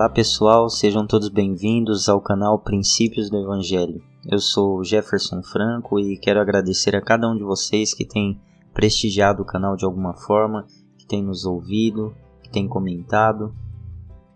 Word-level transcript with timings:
Olá 0.00 0.08
pessoal, 0.08 0.70
sejam 0.70 1.06
todos 1.06 1.28
bem-vindos 1.28 2.08
ao 2.08 2.22
canal 2.22 2.58
Princípios 2.58 3.28
do 3.28 3.36
Evangelho. 3.36 4.02
Eu 4.24 4.38
sou 4.38 4.82
Jefferson 4.82 5.42
Franco 5.42 6.00
e 6.00 6.16
quero 6.16 6.40
agradecer 6.40 6.96
a 6.96 7.02
cada 7.02 7.28
um 7.28 7.36
de 7.36 7.42
vocês 7.42 7.92
que 7.92 8.06
tem 8.06 8.40
prestigiado 8.72 9.42
o 9.42 9.44
canal 9.44 9.76
de 9.76 9.84
alguma 9.84 10.14
forma, 10.14 10.66
que 10.96 11.06
tem 11.06 11.22
nos 11.22 11.44
ouvido, 11.44 12.14
que 12.42 12.48
tem 12.48 12.66
comentado. 12.66 13.54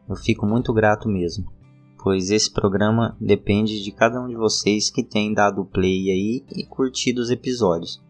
Eu 0.07 0.17
fico 0.17 0.45
muito 0.45 0.71
grato 0.71 1.09
mesmo, 1.09 1.51
pois 1.99 2.31
esse 2.31 2.53
programa 2.53 3.17
depende 3.19 3.83
de 3.83 3.91
cada 3.91 4.21
um 4.21 4.29
de 4.29 4.37
vocês 4.37 4.91
que 4.91 5.03
tem 5.03 5.33
dado 5.33 5.65
play 5.65 6.11
aí 6.11 6.45
e 6.55 6.67
curtido 6.67 7.23
os 7.23 7.31
episódios. 7.31 8.04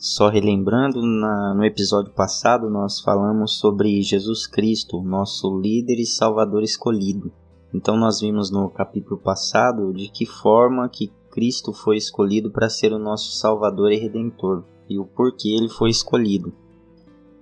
Só 0.00 0.30
relembrando, 0.30 1.02
na, 1.02 1.52
no 1.52 1.62
episódio 1.62 2.10
passado 2.14 2.70
nós 2.70 3.02
falamos 3.02 3.58
sobre 3.58 4.00
Jesus 4.00 4.46
Cristo, 4.46 5.02
nosso 5.02 5.60
líder 5.60 6.00
e 6.00 6.06
salvador 6.06 6.62
escolhido. 6.62 7.30
Então 7.74 7.98
nós 7.98 8.22
vimos 8.22 8.50
no 8.50 8.70
capítulo 8.70 9.20
passado 9.20 9.92
de 9.92 10.08
que 10.08 10.24
forma 10.24 10.88
que 10.88 11.12
Cristo 11.30 11.74
foi 11.74 11.98
escolhido 11.98 12.50
para 12.50 12.70
ser 12.70 12.94
o 12.94 12.98
nosso 12.98 13.32
salvador 13.32 13.92
e 13.92 13.98
redentor 13.98 14.64
e 14.88 14.98
o 14.98 15.04
porquê 15.04 15.50
ele 15.50 15.68
foi 15.68 15.90
escolhido. 15.90 16.50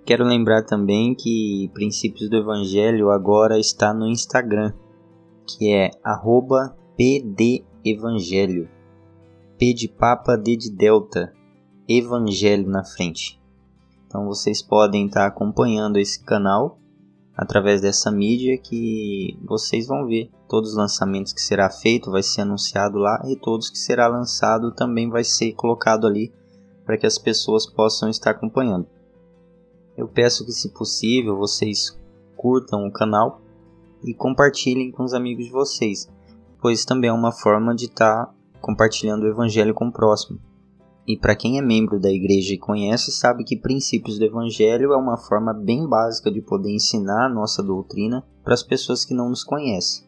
Quero 0.04 0.24
lembrar 0.24 0.64
também 0.64 1.14
que 1.14 1.70
Princípios 1.72 2.28
do 2.28 2.38
Evangelho 2.38 3.12
agora 3.12 3.56
está 3.56 3.94
no 3.94 4.08
Instagram, 4.08 4.72
que 5.46 5.72
é 5.72 5.92
@pdevangelho. 6.96 8.68
P 9.56 9.72
de 9.72 9.86
Papa, 9.86 10.36
D 10.36 10.56
de 10.56 10.72
Delta, 10.72 11.37
Evangelho 11.88 12.68
na 12.68 12.84
frente. 12.84 13.40
Então 14.06 14.26
vocês 14.26 14.60
podem 14.60 15.06
estar 15.06 15.26
acompanhando 15.26 15.98
esse 15.98 16.22
canal 16.22 16.78
através 17.34 17.80
dessa 17.80 18.10
mídia 18.10 18.58
que 18.58 19.38
vocês 19.42 19.86
vão 19.86 20.06
ver 20.06 20.30
todos 20.46 20.72
os 20.72 20.76
lançamentos 20.76 21.32
que 21.32 21.40
será 21.40 21.70
feito 21.70 22.10
vai 22.10 22.22
ser 22.22 22.42
anunciado 22.42 22.98
lá 22.98 23.22
e 23.26 23.36
todos 23.36 23.70
que 23.70 23.78
será 23.78 24.06
lançado 24.06 24.70
também 24.72 25.08
vai 25.08 25.24
ser 25.24 25.52
colocado 25.52 26.06
ali 26.06 26.30
para 26.84 26.98
que 26.98 27.06
as 27.06 27.16
pessoas 27.16 27.64
possam 27.64 28.10
estar 28.10 28.32
acompanhando. 28.32 28.86
Eu 29.96 30.08
peço 30.08 30.44
que 30.44 30.52
se 30.52 30.70
possível 30.70 31.36
vocês 31.36 31.98
curtam 32.36 32.86
o 32.86 32.92
canal 32.92 33.40
e 34.04 34.12
compartilhem 34.12 34.90
com 34.90 35.04
os 35.04 35.14
amigos 35.14 35.46
de 35.46 35.52
vocês, 35.52 36.06
pois 36.60 36.84
também 36.84 37.08
é 37.08 37.12
uma 37.12 37.32
forma 37.32 37.74
de 37.74 37.86
estar 37.86 38.34
compartilhando 38.60 39.22
o 39.22 39.28
evangelho 39.28 39.72
com 39.72 39.86
o 39.86 39.92
próximo. 39.92 40.38
E 41.08 41.16
para 41.16 41.34
quem 41.34 41.56
é 41.56 41.62
membro 41.62 41.98
da 41.98 42.10
igreja 42.10 42.52
e 42.52 42.58
conhece, 42.58 43.10
sabe 43.10 43.42
que 43.42 43.56
princípios 43.56 44.18
do 44.18 44.26
evangelho 44.26 44.92
é 44.92 44.96
uma 44.98 45.16
forma 45.16 45.54
bem 45.54 45.88
básica 45.88 46.30
de 46.30 46.42
poder 46.42 46.70
ensinar 46.70 47.24
a 47.24 47.28
nossa 47.30 47.62
doutrina 47.62 48.22
para 48.44 48.52
as 48.52 48.62
pessoas 48.62 49.06
que 49.06 49.14
não 49.14 49.30
nos 49.30 49.42
conhecem. 49.42 50.06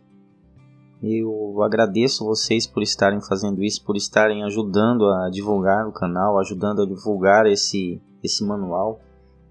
Eu 1.02 1.62
agradeço 1.62 2.26
vocês 2.26 2.66
por 2.66 2.82
estarem 2.82 3.18
fazendo 3.22 3.64
isso, 3.64 3.82
por 3.82 3.96
estarem 3.96 4.44
ajudando 4.44 5.08
a 5.08 5.30
divulgar 5.30 5.88
o 5.88 5.92
canal, 5.92 6.38
ajudando 6.38 6.82
a 6.82 6.86
divulgar 6.86 7.46
esse, 7.46 7.98
esse 8.22 8.44
manual 8.44 9.00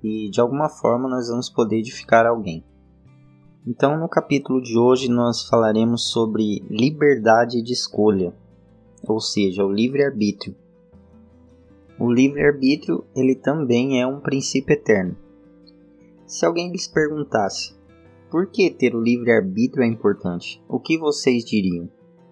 e 0.03 0.29
de 0.29 0.39
alguma 0.39 0.69
forma 0.69 1.09
nós 1.09 1.29
vamos 1.29 1.49
poder 1.49 1.79
edificar 1.79 2.27
alguém. 2.27 2.63
Então, 3.65 3.99
no 3.99 4.07
capítulo 4.07 4.61
de 4.61 4.77
hoje, 4.77 5.09
nós 5.09 5.47
falaremos 5.47 6.11
sobre 6.11 6.63
liberdade 6.69 7.63
de 7.63 7.73
escolha, 7.73 8.33
ou 9.07 9.19
seja, 9.19 9.65
o 9.65 9.71
livre-arbítrio. 9.71 10.55
O 11.99 12.09
livre-arbítrio, 12.09 13.03
ele 13.13 13.35
também 13.35 14.01
é 14.01 14.07
um 14.07 14.21
princípio 14.21 14.71
eterno. 14.71 15.17
Se 16.25 16.45
alguém 16.45 16.71
lhes 16.71 16.87
perguntasse, 16.87 17.73
por 18.31 18.47
que 18.47 18.69
ter 18.71 18.95
o 18.95 19.01
livre-arbítrio 19.01 19.83
é 19.83 19.87
importante? 19.87 20.63
O 20.69 20.79
que 20.79 20.97
vocês 20.97 21.43
diriam? 21.43 21.85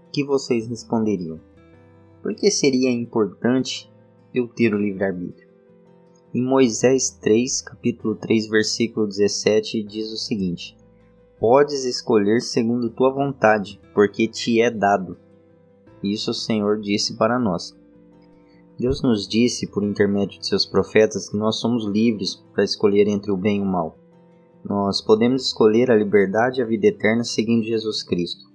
O 0.07 0.11
que 0.13 0.23
vocês 0.23 0.69
responderiam? 0.69 1.37
Por 2.23 2.33
que 2.33 2.49
seria 2.49 2.89
importante 2.89 3.91
eu 4.33 4.47
ter 4.47 4.73
o 4.73 4.79
livre-arbítrio? 4.79 5.49
Em 6.33 6.41
Moisés 6.41 7.09
3, 7.21 7.61
capítulo 7.61 8.15
3, 8.15 8.47
versículo 8.47 9.05
17, 9.05 9.83
diz 9.83 10.13
o 10.13 10.17
seguinte: 10.17 10.77
Podes 11.39 11.83
escolher 11.83 12.39
segundo 12.39 12.89
tua 12.89 13.11
vontade, 13.11 13.81
porque 13.93 14.29
te 14.29 14.61
é 14.61 14.71
dado. 14.71 15.17
Isso 16.01 16.31
o 16.31 16.33
Senhor 16.33 16.79
disse 16.79 17.17
para 17.17 17.37
nós. 17.37 17.76
Deus 18.79 19.01
nos 19.01 19.27
disse, 19.27 19.65
por 19.65 19.83
intermédio 19.83 20.39
de 20.39 20.45
seus 20.45 20.63
profetas, 20.63 21.29
que 21.29 21.35
nós 21.35 21.55
somos 21.55 21.83
livres 21.85 22.35
para 22.53 22.63
escolher 22.63 23.07
entre 23.07 23.31
o 23.31 23.37
bem 23.37 23.57
e 23.57 23.61
o 23.61 23.65
mal. 23.65 23.97
Nós 24.63 25.01
podemos 25.01 25.47
escolher 25.47 25.89
a 25.89 25.95
liberdade 25.95 26.59
e 26.59 26.63
a 26.63 26.65
vida 26.65 26.85
eterna 26.85 27.23
seguindo 27.23 27.65
Jesus 27.65 28.03
Cristo, 28.03 28.45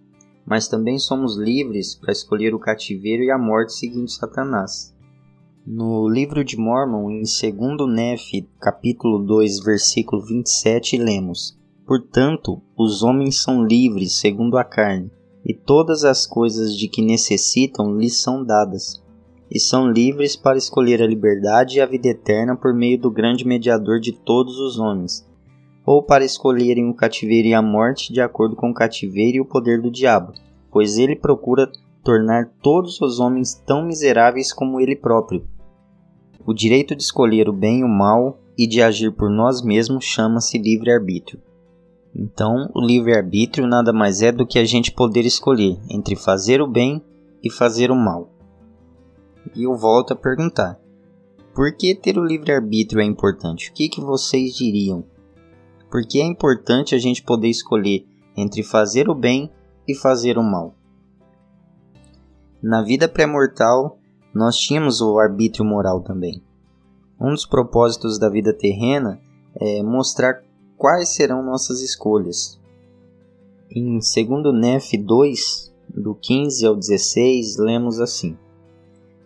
mas 0.47 0.69
também 0.69 0.97
somos 0.97 1.37
livres 1.37 1.97
para 1.97 2.13
escolher 2.13 2.55
o 2.55 2.61
cativeiro 2.61 3.25
e 3.25 3.33
a 3.33 3.39
morte 3.39 3.73
seguindo 3.73 4.09
Satanás. 4.09 4.95
No 5.67 6.09
livro 6.09 6.45
de 6.45 6.57
Mormon, 6.57 7.11
em 7.11 7.23
2 7.23 7.93
Nefe, 7.93 8.49
capítulo 8.61 9.19
2, 9.25 9.59
versículo 9.65 10.23
27, 10.23 10.99
lemos: 10.99 11.59
Portanto, 11.85 12.63
os 12.79 13.03
homens 13.03 13.43
são 13.43 13.65
livres 13.65 14.21
segundo 14.21 14.57
a 14.57 14.63
carne, 14.63 15.11
e 15.45 15.53
todas 15.53 16.05
as 16.05 16.27
coisas 16.27 16.77
de 16.77 16.87
que 16.87 17.03
necessitam 17.03 17.97
lhes 17.97 18.21
são 18.23 18.45
dadas 18.45 19.02
e 19.55 19.61
são 19.61 19.91
livres 19.91 20.35
para 20.35 20.57
escolher 20.57 21.03
a 21.03 21.07
liberdade 21.07 21.77
e 21.77 21.81
a 21.83 21.85
vida 21.85 22.09
eterna 22.09 22.57
por 22.57 22.73
meio 22.73 22.99
do 22.99 23.11
grande 23.11 23.47
mediador 23.47 24.01
de 24.01 24.11
todos 24.11 24.59
os 24.59 24.79
homens, 24.79 25.29
ou 25.85 26.03
para 26.03 26.25
escolherem 26.25 26.89
o 26.89 26.95
cativeiro 26.95 27.49
e 27.49 27.55
a 27.55 27.61
morte 27.61 28.15
de 28.15 28.23
acordo 28.23 28.57
com 28.57 28.71
o 28.71 28.75
cativeiro 28.75 29.37
e 29.37 29.41
o 29.43 29.45
poder 29.45 29.83
do 29.83 29.91
diabo, 29.91 30.33
pois 30.71 30.97
ele 30.97 31.15
procura 31.15 31.71
tornar 32.03 32.51
todos 32.63 32.99
os 33.03 33.21
homens 33.21 33.55
tão 33.67 33.85
miseráveis 33.85 34.55
como 34.55 34.81
ele 34.81 34.97
próprio. 34.97 35.47
O 36.47 36.55
direito 36.55 36.97
de 36.97 37.03
escolher 37.03 37.47
o 37.47 37.53
bem 37.53 37.81
e 37.81 37.85
o 37.85 37.89
mal 37.89 38.41
e 38.57 38.67
de 38.67 38.81
agir 38.81 39.13
por 39.13 39.29
nós 39.29 39.63
mesmos 39.63 40.03
chama-se 40.03 40.57
livre-arbítrio. 40.57 41.39
Então, 42.17 42.71
o 42.75 42.81
livre-arbítrio 42.81 43.67
nada 43.67 43.93
mais 43.93 44.23
é 44.23 44.33
do 44.33 44.47
que 44.47 44.59
a 44.59 44.65
gente 44.65 44.93
poder 44.93 45.27
escolher 45.27 45.79
entre 45.91 46.17
fazer 46.17 46.63
o 46.63 46.67
bem 46.67 47.03
e 47.45 47.51
fazer 47.51 47.91
o 47.91 47.97
mal. 47.97 48.32
E 49.55 49.65
eu 49.65 49.77
volto 49.77 50.13
a 50.13 50.17
perguntar: 50.17 50.79
por 51.55 51.77
que 51.77 51.95
ter 51.95 52.19
o 52.19 52.25
livre-arbítrio 52.25 53.01
é 53.01 53.05
importante? 53.05 53.71
O 53.71 53.75
que, 53.75 53.89
que 53.89 54.01
vocês 54.01 54.55
diriam? 54.55 55.05
Por 55.91 56.07
que 56.07 56.21
é 56.21 56.25
importante 56.25 56.95
a 56.95 56.99
gente 56.99 57.23
poder 57.23 57.49
escolher 57.49 58.07
entre 58.35 58.63
fazer 58.63 59.11
o 59.11 59.15
bem 59.15 59.51
e 59.87 59.95
fazer 59.95 60.39
o 60.39 60.43
mal? 60.43 60.75
Na 62.63 62.83
vida 62.83 63.09
pré-mortal, 63.09 63.99
nós 64.35 64.57
tínhamos 64.57 65.03
o 65.03 65.19
arbítrio 65.19 65.65
moral 65.65 66.01
também. 66.01 66.43
Um 67.21 67.31
dos 67.31 67.45
propósitos 67.45 68.19
da 68.19 68.31
vida 68.31 68.55
terrena 68.55 69.21
é 69.61 69.83
mostrar 69.83 70.43
quais 70.79 71.11
serão 71.11 71.43
nossas 71.43 71.83
escolhas. 71.83 72.59
Em 73.71 73.99
2 73.99 74.55
Nef 74.55 74.97
2, 74.97 75.75
do 75.95 76.15
15 76.15 76.67
ao 76.67 76.75
16, 76.75 77.59
lemos 77.59 78.01
assim: 78.01 78.39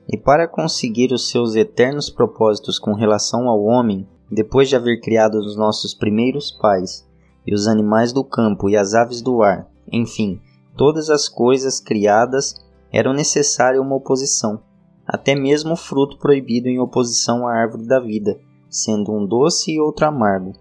e 0.09 0.17
para 0.17 0.47
conseguir 0.47 1.13
os 1.13 1.29
seus 1.31 1.55
eternos 1.55 2.09
propósitos 2.09 2.79
com 2.79 2.93
relação 2.93 3.49
ao 3.49 3.63
homem, 3.65 4.07
depois 4.31 4.69
de 4.69 4.77
haver 4.77 5.01
criado 5.01 5.37
os 5.39 5.57
nossos 5.57 5.95
primeiros 5.95 6.51
pais, 6.51 7.07
e 7.47 7.55
os 7.55 7.67
animais 7.67 8.13
do 8.13 8.25
campo 8.25 8.69
e 8.69 8.77
as 8.77 8.95
aves 8.95 9.21
do 9.21 9.43
ar, 9.43 9.69
enfim, 9.91 10.41
todas 10.77 11.11
as 11.11 11.29
coisas 11.29 11.81
criadas, 11.81 12.55
era 12.93 13.13
necessária 13.13 13.81
uma 13.81 13.97
oposição, 13.97 14.61
até 15.07 15.35
mesmo 15.35 15.73
o 15.73 15.77
fruto 15.77 16.19
proibido 16.19 16.69
em 16.69 16.81
oposição 16.81 17.47
à 17.47 17.53
árvore 17.53 17.87
da 17.87 18.01
vida, 18.01 18.39
sendo 18.69 19.13
um 19.13 19.25
doce 19.25 19.73
e 19.73 19.81
outro 19.81 20.07
amargo. 20.07 20.53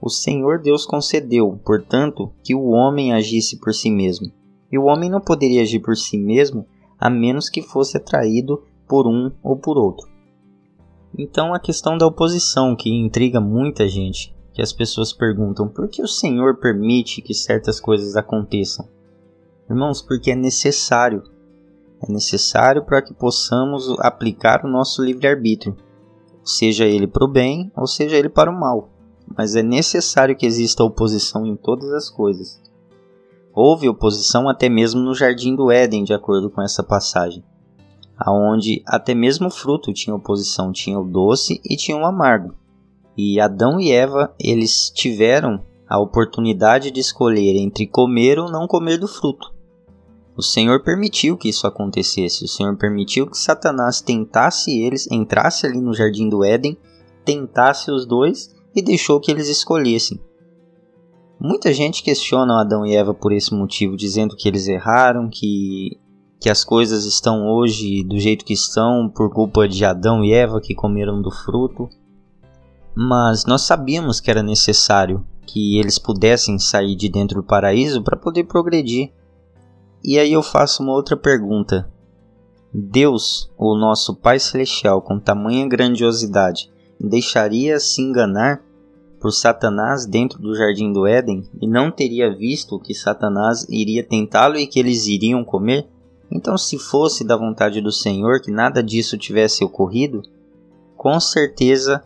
O 0.00 0.10
Senhor 0.10 0.60
Deus 0.60 0.84
concedeu, 0.84 1.58
portanto, 1.64 2.30
que 2.42 2.54
o 2.54 2.70
homem 2.70 3.12
agisse 3.12 3.58
por 3.58 3.72
si 3.72 3.90
mesmo. 3.90 4.32
E 4.70 4.78
o 4.78 4.84
homem 4.84 5.08
não 5.08 5.20
poderia 5.20 5.62
agir 5.62 5.80
por 5.80 5.96
si 5.96 6.18
mesmo 6.18 6.66
a 7.02 7.10
menos 7.10 7.50
que 7.50 7.60
fosse 7.60 7.96
atraído 7.96 8.62
por 8.86 9.08
um 9.08 9.32
ou 9.42 9.56
por 9.56 9.76
outro. 9.76 10.08
Então 11.18 11.52
a 11.52 11.58
questão 11.58 11.98
da 11.98 12.06
oposição 12.06 12.76
que 12.76 12.88
intriga 12.88 13.40
muita 13.40 13.88
gente, 13.88 14.32
que 14.52 14.62
as 14.62 14.72
pessoas 14.72 15.12
perguntam 15.12 15.66
por 15.66 15.88
que 15.88 16.00
o 16.00 16.06
Senhor 16.06 16.58
permite 16.60 17.20
que 17.20 17.34
certas 17.34 17.80
coisas 17.80 18.14
aconteçam? 18.14 18.88
Irmãos, 19.68 20.00
porque 20.00 20.30
é 20.30 20.36
necessário. 20.36 21.24
É 22.00 22.12
necessário 22.12 22.84
para 22.84 23.02
que 23.02 23.12
possamos 23.12 23.90
aplicar 23.98 24.64
o 24.64 24.70
nosso 24.70 25.02
livre-arbítrio, 25.02 25.76
seja 26.44 26.84
ele 26.84 27.08
para 27.08 27.24
o 27.24 27.28
bem 27.28 27.72
ou 27.76 27.88
seja 27.88 28.16
ele 28.16 28.28
para 28.28 28.48
o 28.48 28.54
mal. 28.54 28.90
Mas 29.36 29.56
é 29.56 29.62
necessário 29.62 30.36
que 30.36 30.46
exista 30.46 30.84
oposição 30.84 31.44
em 31.44 31.56
todas 31.56 31.92
as 31.92 32.08
coisas. 32.08 32.62
Houve 33.54 33.88
oposição 33.88 34.48
até 34.48 34.68
mesmo 34.68 35.00
no 35.00 35.14
jardim 35.14 35.54
do 35.54 35.70
Éden, 35.70 36.04
de 36.04 36.14
acordo 36.14 36.48
com 36.48 36.62
essa 36.62 36.82
passagem, 36.82 37.44
aonde 38.16 38.82
até 38.86 39.14
mesmo 39.14 39.48
o 39.48 39.50
fruto 39.50 39.92
tinha 39.92 40.16
oposição, 40.16 40.72
tinha 40.72 40.98
o 40.98 41.04
doce 41.04 41.60
e 41.64 41.76
tinha 41.76 41.96
o 41.96 42.06
amargo. 42.06 42.54
E 43.16 43.38
Adão 43.38 43.78
e 43.78 43.92
Eva, 43.92 44.34
eles 44.40 44.90
tiveram 44.90 45.62
a 45.86 46.00
oportunidade 46.00 46.90
de 46.90 47.00
escolher 47.00 47.56
entre 47.56 47.86
comer 47.86 48.38
ou 48.38 48.50
não 48.50 48.66
comer 48.66 48.96
do 48.96 49.06
fruto. 49.06 49.52
O 50.34 50.42
Senhor 50.42 50.82
permitiu 50.82 51.36
que 51.36 51.50
isso 51.50 51.66
acontecesse. 51.66 52.44
O 52.46 52.48
Senhor 52.48 52.74
permitiu 52.78 53.26
que 53.26 53.36
Satanás 53.36 54.00
tentasse 54.00 54.80
eles, 54.80 55.06
entrasse 55.10 55.66
ali 55.66 55.78
no 55.78 55.92
jardim 55.92 56.30
do 56.30 56.42
Éden, 56.42 56.78
tentasse 57.22 57.90
os 57.90 58.06
dois 58.06 58.54
e 58.74 58.80
deixou 58.80 59.20
que 59.20 59.30
eles 59.30 59.48
escolhessem. 59.48 60.18
Muita 61.44 61.72
gente 61.72 62.04
questiona 62.04 62.60
Adão 62.60 62.86
e 62.86 62.94
Eva 62.94 63.12
por 63.12 63.32
esse 63.32 63.52
motivo, 63.52 63.96
dizendo 63.96 64.36
que 64.36 64.46
eles 64.46 64.68
erraram, 64.68 65.28
que, 65.28 65.98
que 66.38 66.48
as 66.48 66.62
coisas 66.62 67.04
estão 67.04 67.48
hoje 67.48 68.04
do 68.04 68.16
jeito 68.16 68.44
que 68.44 68.52
estão 68.52 69.08
por 69.08 69.28
culpa 69.28 69.66
de 69.66 69.84
Adão 69.84 70.22
e 70.22 70.32
Eva 70.32 70.60
que 70.60 70.72
comeram 70.72 71.20
do 71.20 71.32
fruto. 71.32 71.88
Mas 72.94 73.44
nós 73.44 73.62
sabíamos 73.62 74.20
que 74.20 74.30
era 74.30 74.40
necessário 74.40 75.26
que 75.44 75.80
eles 75.80 75.98
pudessem 75.98 76.60
sair 76.60 76.94
de 76.94 77.08
dentro 77.08 77.42
do 77.42 77.44
paraíso 77.44 78.04
para 78.04 78.16
poder 78.16 78.44
progredir. 78.44 79.12
E 80.04 80.20
aí 80.20 80.32
eu 80.32 80.44
faço 80.44 80.80
uma 80.80 80.92
outra 80.92 81.16
pergunta. 81.16 81.90
Deus, 82.72 83.50
o 83.58 83.76
nosso 83.76 84.14
Pai 84.14 84.38
Celestial, 84.38 85.02
com 85.02 85.18
tamanha 85.18 85.68
grandiosidade, 85.68 86.70
deixaria 87.00 87.80
se 87.80 88.00
enganar 88.00 88.62
por 89.22 89.30
Satanás 89.30 90.04
dentro 90.04 90.42
do 90.42 90.52
jardim 90.52 90.92
do 90.92 91.06
Éden 91.06 91.48
e 91.60 91.66
não 91.68 91.92
teria 91.92 92.34
visto 92.34 92.80
que 92.80 92.92
Satanás 92.92 93.64
iria 93.70 94.02
tentá-lo 94.02 94.56
e 94.56 94.66
que 94.66 94.80
eles 94.80 95.06
iriam 95.06 95.44
comer? 95.44 95.86
Então, 96.28 96.58
se 96.58 96.76
fosse 96.76 97.24
da 97.24 97.36
vontade 97.36 97.80
do 97.80 97.92
Senhor 97.92 98.40
que 98.40 98.50
nada 98.50 98.82
disso 98.82 99.16
tivesse 99.16 99.62
ocorrido, 99.62 100.22
com 100.96 101.20
certeza 101.20 102.02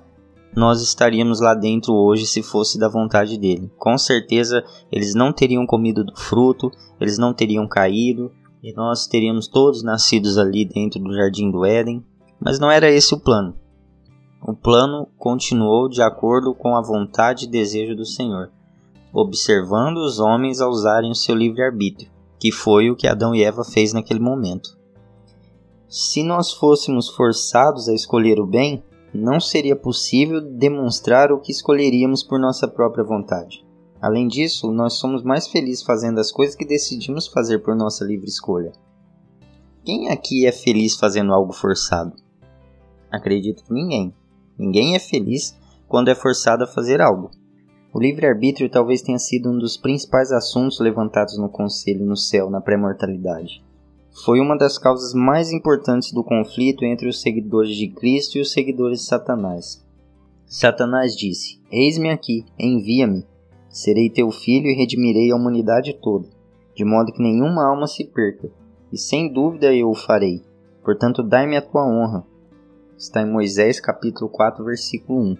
nós 0.54 0.82
estaríamos 0.82 1.40
lá 1.40 1.54
dentro 1.54 1.94
hoje 1.94 2.26
se 2.26 2.42
fosse 2.42 2.78
da 2.78 2.88
vontade 2.88 3.38
dele. 3.38 3.72
Com 3.78 3.96
certeza 3.96 4.62
eles 4.92 5.14
não 5.14 5.32
teriam 5.32 5.66
comido 5.66 6.04
do 6.04 6.14
fruto, 6.14 6.70
eles 7.00 7.16
não 7.16 7.32
teriam 7.32 7.66
caído, 7.66 8.30
e 8.62 8.74
nós 8.74 9.06
teríamos 9.06 9.48
todos 9.48 9.82
nascidos 9.82 10.36
ali 10.36 10.66
dentro 10.66 11.00
do 11.00 11.14
jardim 11.14 11.50
do 11.50 11.64
Éden. 11.64 12.04
Mas 12.38 12.58
não 12.58 12.70
era 12.70 12.90
esse 12.90 13.14
o 13.14 13.20
plano. 13.20 13.54
O 14.48 14.54
plano 14.54 15.08
continuou 15.18 15.88
de 15.88 16.00
acordo 16.00 16.54
com 16.54 16.76
a 16.76 16.80
vontade 16.80 17.46
e 17.46 17.50
desejo 17.50 17.96
do 17.96 18.06
Senhor, 18.06 18.52
observando 19.12 19.96
os 19.96 20.20
homens 20.20 20.60
a 20.60 20.68
usarem 20.68 21.10
o 21.10 21.16
seu 21.16 21.34
livre-arbítrio, 21.34 22.08
que 22.38 22.52
foi 22.52 22.88
o 22.88 22.94
que 22.94 23.08
Adão 23.08 23.34
e 23.34 23.42
Eva 23.42 23.64
fez 23.64 23.92
naquele 23.92 24.20
momento. 24.20 24.78
Se 25.88 26.22
nós 26.22 26.52
fôssemos 26.52 27.08
forçados 27.08 27.88
a 27.88 27.92
escolher 27.92 28.38
o 28.38 28.46
bem, 28.46 28.84
não 29.12 29.40
seria 29.40 29.74
possível 29.74 30.40
demonstrar 30.40 31.32
o 31.32 31.40
que 31.40 31.50
escolheríamos 31.50 32.22
por 32.22 32.38
nossa 32.38 32.68
própria 32.68 33.02
vontade. 33.02 33.66
Além 34.00 34.28
disso, 34.28 34.70
nós 34.70 34.92
somos 34.92 35.24
mais 35.24 35.48
felizes 35.48 35.82
fazendo 35.82 36.20
as 36.20 36.30
coisas 36.30 36.54
que 36.54 36.64
decidimos 36.64 37.26
fazer 37.26 37.64
por 37.64 37.74
nossa 37.74 38.04
livre 38.04 38.28
escolha. 38.28 38.70
Quem 39.84 40.08
aqui 40.08 40.46
é 40.46 40.52
feliz 40.52 40.94
fazendo 40.94 41.34
algo 41.34 41.52
forçado? 41.52 42.14
Acredito 43.10 43.64
que 43.64 43.72
ninguém. 43.72 44.14
Ninguém 44.58 44.94
é 44.94 44.98
feliz 44.98 45.56
quando 45.88 46.08
é 46.08 46.14
forçado 46.14 46.64
a 46.64 46.66
fazer 46.66 47.00
algo. 47.00 47.30
O 47.92 48.00
livre-arbítrio 48.00 48.68
talvez 48.68 49.02
tenha 49.02 49.18
sido 49.18 49.50
um 49.50 49.58
dos 49.58 49.76
principais 49.76 50.32
assuntos 50.32 50.80
levantados 50.80 51.38
no 51.38 51.48
Conselho 51.48 52.04
no 52.04 52.16
céu 52.16 52.50
na 52.50 52.60
pré-mortalidade 52.60 53.64
foi 54.24 54.40
uma 54.40 54.56
das 54.56 54.78
causas 54.78 55.12
mais 55.12 55.52
importantes 55.52 56.10
do 56.10 56.24
conflito 56.24 56.84
entre 56.84 57.06
os 57.06 57.20
seguidores 57.20 57.76
de 57.76 57.88
Cristo 57.88 58.38
e 58.38 58.40
os 58.40 58.50
seguidores 58.50 59.00
de 59.00 59.04
Satanás. 59.04 59.84
Satanás 60.46 61.14
disse: 61.14 61.60
Eis-me 61.70 62.08
aqui, 62.08 62.44
envia-me. 62.58 63.26
Serei 63.68 64.08
teu 64.08 64.30
filho 64.30 64.68
e 64.68 64.74
redimirei 64.74 65.30
a 65.30 65.36
humanidade 65.36 65.98
toda, 66.00 66.26
de 66.74 66.82
modo 66.82 67.12
que 67.12 67.22
nenhuma 67.22 67.66
alma 67.66 67.86
se 67.86 68.04
perca, 68.04 68.50
e 68.90 68.96
sem 68.96 69.30
dúvida 69.30 69.74
eu 69.74 69.90
o 69.90 69.94
farei. 69.94 70.40
Portanto, 70.82 71.22
dai-me 71.22 71.56
a 71.56 71.62
tua 71.62 71.86
honra. 71.86 72.24
Está 72.98 73.22
em 73.22 73.30
Moisés 73.30 73.80
capítulo 73.80 74.28
4, 74.30 74.64
versículo 74.64 75.20
1. 75.20 75.36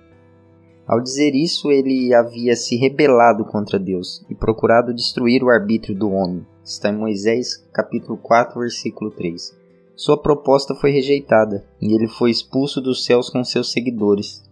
Ao 0.86 1.00
dizer 1.00 1.34
isso, 1.34 1.70
ele 1.70 2.14
havia 2.14 2.54
se 2.54 2.76
rebelado 2.76 3.44
contra 3.44 3.78
Deus 3.78 4.24
e 4.30 4.34
procurado 4.34 4.94
destruir 4.94 5.42
o 5.42 5.50
arbítrio 5.50 5.96
do 5.96 6.10
homem 6.10 6.46
está 6.66 6.88
em 6.90 6.96
Moisés 6.96 7.64
capítulo 7.72 8.18
4, 8.18 8.58
versículo 8.58 9.10
3. 9.12 9.56
Sua 9.94 10.20
proposta 10.20 10.74
foi 10.74 10.90
rejeitada 10.90 11.64
e 11.80 11.94
ele 11.94 12.08
foi 12.08 12.30
expulso 12.30 12.80
dos 12.80 13.04
céus 13.04 13.30
com 13.30 13.42
seus 13.44 13.70
seguidores. 13.70 14.42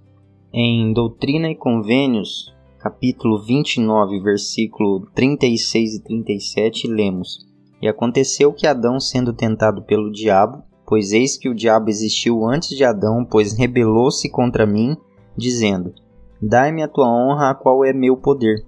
Em 0.53 0.93
Doutrina 0.93 1.51
e 1.51 1.57
Convênios, 1.57 2.55
capítulo 2.79 3.43
29, 3.43 4.21
versículo 4.21 5.07
36 5.13 5.97
e 5.97 6.03
37, 6.05 6.87
lemos: 6.87 7.45
E 7.83 7.89
aconteceu 7.89 8.53
que 8.53 8.67
Adão, 8.67 9.01
sendo 9.01 9.33
tentado 9.33 9.83
pelo 9.83 10.13
diabo, 10.13 10.63
pois 10.87 11.13
eis 11.13 11.37
que 11.37 11.49
o 11.49 11.55
diabo 11.55 11.91
existiu 11.91 12.45
antes 12.47 12.77
de 12.77 12.85
Adão, 12.85 13.25
pois 13.25 13.53
rebelou-se 13.53 14.29
contra 14.31 14.67
mim, 14.67 14.97
dizendo: 15.37 15.95
Dai-me 16.41 16.83
a 16.83 16.89
tua 16.89 17.09
honra, 17.09 17.51
a 17.51 17.55
qual 17.55 17.85
é 17.85 17.93
meu 17.93 18.17
poder 18.17 18.65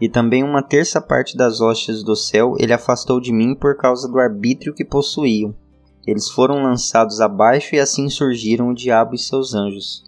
e 0.00 0.08
também 0.08 0.44
uma 0.44 0.62
terça 0.62 1.00
parte 1.00 1.36
das 1.36 1.60
hostes 1.60 2.02
do 2.02 2.14
céu 2.14 2.54
ele 2.58 2.72
afastou 2.72 3.20
de 3.20 3.32
mim 3.32 3.54
por 3.54 3.76
causa 3.76 4.08
do 4.08 4.18
arbítrio 4.18 4.74
que 4.74 4.84
possuíam. 4.84 5.54
Eles 6.06 6.28
foram 6.30 6.62
lançados 6.62 7.20
abaixo 7.20 7.74
e 7.74 7.80
assim 7.80 8.08
surgiram 8.08 8.70
o 8.70 8.74
diabo 8.74 9.14
e 9.14 9.18
seus 9.18 9.54
anjos. 9.54 10.04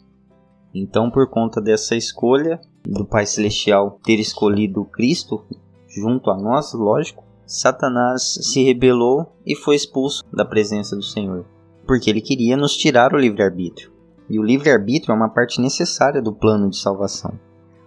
Então, 0.73 1.11
por 1.11 1.29
conta 1.29 1.61
dessa 1.61 1.97
escolha 1.97 2.61
do 2.85 3.05
Pai 3.05 3.27
Celestial 3.27 3.99
ter 4.03 4.21
escolhido 4.21 4.85
Cristo 4.85 5.45
junto 5.89 6.31
a 6.31 6.37
nós, 6.39 6.73
lógico, 6.73 7.25
Satanás 7.53 8.39
se 8.43 8.63
rebelou 8.63 9.27
e 9.45 9.57
foi 9.57 9.75
expulso 9.75 10.23
da 10.33 10.45
presença 10.45 10.95
do 10.95 11.03
Senhor, 11.03 11.45
porque 11.85 12.09
ele 12.09 12.21
queria 12.21 12.57
nos 12.57 12.77
tirar 12.77 13.13
o 13.13 13.19
livre-arbítrio. 13.19 13.91
E 14.29 14.39
o 14.39 14.43
livre-arbítrio 14.45 15.11
é 15.11 15.17
uma 15.17 15.29
parte 15.29 15.61
necessária 15.61 16.23
do 16.23 16.33
plano 16.33 16.71
de 16.71 16.77
salvação. 16.77 17.33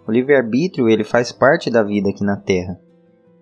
O 0.06 0.12
livre-arbítrio 0.12 0.89
ele 0.89 1.06
faz 1.06 1.31
parte 1.31 1.69
da 1.69 1.81
vida 1.81 2.10
aqui 2.10 2.25
na 2.25 2.36
Terra. 2.36 2.77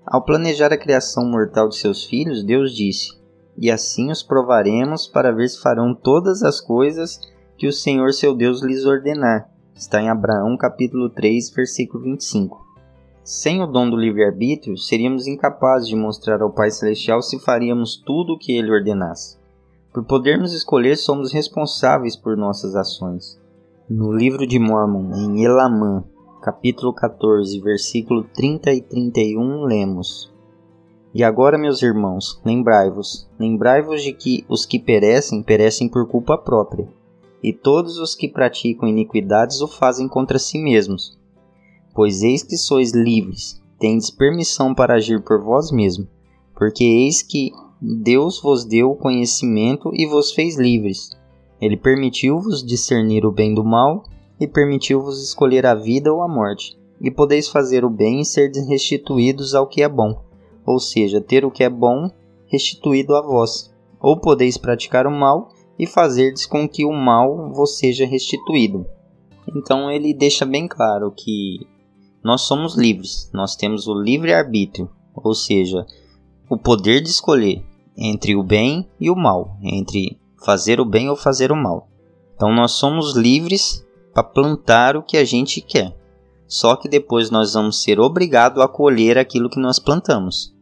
Ao 0.05 0.23
planejar 0.23 0.71
a 0.71 0.77
criação 0.77 1.25
mortal 1.25 1.67
de 1.67 1.77
seus 1.77 2.05
filhos, 2.05 2.43
Deus 2.43 2.75
disse: 2.75 3.19
E 3.57 3.71
assim 3.71 4.11
os 4.11 4.21
provaremos 4.21 5.07
para 5.07 5.33
ver 5.33 5.49
se 5.49 5.59
farão 5.59 5.95
todas 5.95 6.43
as 6.43 6.61
coisas 6.61 7.19
que 7.57 7.65
o 7.65 7.73
Senhor 7.73 8.13
seu 8.13 8.35
Deus 8.35 8.61
lhes 8.61 8.85
ordenar. 8.85 9.49
Está 9.73 9.99
em 9.99 10.07
Abraão 10.07 10.55
capítulo 10.55 11.09
3, 11.09 11.49
versículo 11.49 12.03
25. 12.03 12.70
Sem 13.23 13.61
o 13.61 13.67
dom 13.67 13.87
do 13.87 13.95
livre-arbítrio, 13.95 14.75
seríamos 14.75 15.27
incapazes 15.27 15.87
de 15.87 15.95
mostrar 15.95 16.41
ao 16.41 16.51
Pai 16.51 16.71
Celestial 16.71 17.21
se 17.21 17.39
faríamos 17.39 17.95
tudo 17.95 18.33
o 18.33 18.37
que 18.37 18.57
ele 18.57 18.71
ordenasse. 18.71 19.37
Por 19.93 20.03
podermos 20.03 20.53
escolher, 20.53 20.95
somos 20.95 21.31
responsáveis 21.31 22.15
por 22.15 22.35
nossas 22.35 22.75
ações. 22.75 23.39
No 23.87 24.11
livro 24.11 24.47
de 24.47 24.57
Mormon, 24.57 25.13
em 25.13 25.43
Elamã, 25.43 26.03
capítulo 26.41 26.91
14, 26.93 27.59
versículo 27.59 28.23
30 28.23 28.73
e 28.73 28.81
31, 28.81 29.65
lemos: 29.65 30.33
E 31.13 31.23
agora, 31.23 31.59
meus 31.59 31.83
irmãos, 31.83 32.41
lembrai-vos, 32.43 33.29
lembrai-vos 33.37 34.01
de 34.01 34.13
que 34.13 34.43
os 34.49 34.65
que 34.65 34.79
perecem, 34.79 35.43
perecem 35.43 35.87
por 35.87 36.07
culpa 36.07 36.39
própria, 36.39 36.87
e 37.43 37.53
todos 37.53 37.99
os 37.99 38.15
que 38.15 38.27
praticam 38.27 38.89
iniquidades 38.89 39.61
o 39.61 39.67
fazem 39.67 40.07
contra 40.07 40.39
si 40.39 40.57
mesmos. 40.57 41.20
Pois 41.93 42.23
eis 42.23 42.41
que 42.41 42.55
sois 42.55 42.93
livres, 42.93 43.61
tendes 43.77 44.09
permissão 44.09 44.73
para 44.73 44.95
agir 44.95 45.21
por 45.21 45.43
vós 45.43 45.71
mesmos, 45.71 46.07
porque 46.55 46.83
eis 46.83 47.21
que 47.21 47.51
Deus 47.81 48.39
vos 48.41 48.63
deu 48.63 48.91
o 48.91 48.95
conhecimento 48.95 49.91
e 49.93 50.05
vos 50.05 50.31
fez 50.31 50.57
livres. 50.57 51.09
Ele 51.59 51.75
permitiu-vos 51.75 52.63
discernir 52.63 53.25
o 53.25 53.31
bem 53.31 53.53
do 53.53 53.63
mal 53.63 54.03
e 54.39 54.47
permitiu-vos 54.47 55.21
escolher 55.21 55.65
a 55.65 55.75
vida 55.75 56.13
ou 56.13 56.21
a 56.21 56.27
morte, 56.27 56.77
e 57.01 57.11
podeis 57.11 57.49
fazer 57.49 57.83
o 57.83 57.89
bem 57.89 58.21
e 58.21 58.25
ser 58.25 58.51
restituídos 58.67 59.53
ao 59.53 59.67
que 59.67 59.81
é 59.81 59.89
bom, 59.89 60.21
ou 60.65 60.79
seja, 60.79 61.19
ter 61.19 61.43
o 61.43 61.51
que 61.51 61.63
é 61.63 61.69
bom 61.69 62.09
restituído 62.45 63.15
a 63.15 63.21
vós, 63.21 63.73
ou 63.99 64.19
podeis 64.19 64.57
praticar 64.57 65.05
o 65.05 65.11
mal 65.11 65.49
e 65.77 65.85
fazerdes 65.85 66.45
com 66.45 66.69
que 66.69 66.85
o 66.85 66.93
mal 66.93 67.51
vos 67.51 67.77
seja 67.77 68.05
restituído. 68.05 68.85
Então 69.55 69.91
ele 69.91 70.13
deixa 70.13 70.45
bem 70.45 70.67
claro 70.67 71.11
que 71.11 71.67
nós 72.23 72.41
somos 72.41 72.75
livres, 72.75 73.29
nós 73.33 73.55
temos 73.55 73.87
o 73.87 73.93
livre 73.93 74.33
arbítrio, 74.33 74.89
ou 75.15 75.33
seja, 75.33 75.85
o 76.49 76.57
poder 76.57 77.01
de 77.01 77.09
escolher 77.09 77.63
entre 77.97 78.35
o 78.35 78.43
bem 78.43 78.89
e 78.99 79.09
o 79.09 79.15
mal, 79.15 79.57
entre 79.61 80.19
fazer 80.43 80.79
o 80.79 80.85
bem 80.85 81.09
ou 81.09 81.15
fazer 81.15 81.51
o 81.51 81.55
mal. 81.55 81.87
Então 82.35 82.53
nós 82.53 82.71
somos 82.71 83.15
livres 83.15 83.85
para 84.13 84.23
plantar 84.23 84.97
o 84.97 85.03
que 85.03 85.17
a 85.17 85.23
gente 85.23 85.61
quer. 85.61 85.95
Só 86.47 86.75
que 86.75 86.89
depois 86.89 87.29
nós 87.29 87.53
vamos 87.53 87.81
ser 87.81 87.99
obrigados 87.99 88.61
a 88.61 88.67
colher 88.67 89.17
aquilo 89.17 89.49
que 89.49 89.59
nós 89.59 89.79
plantamos. 89.79 90.53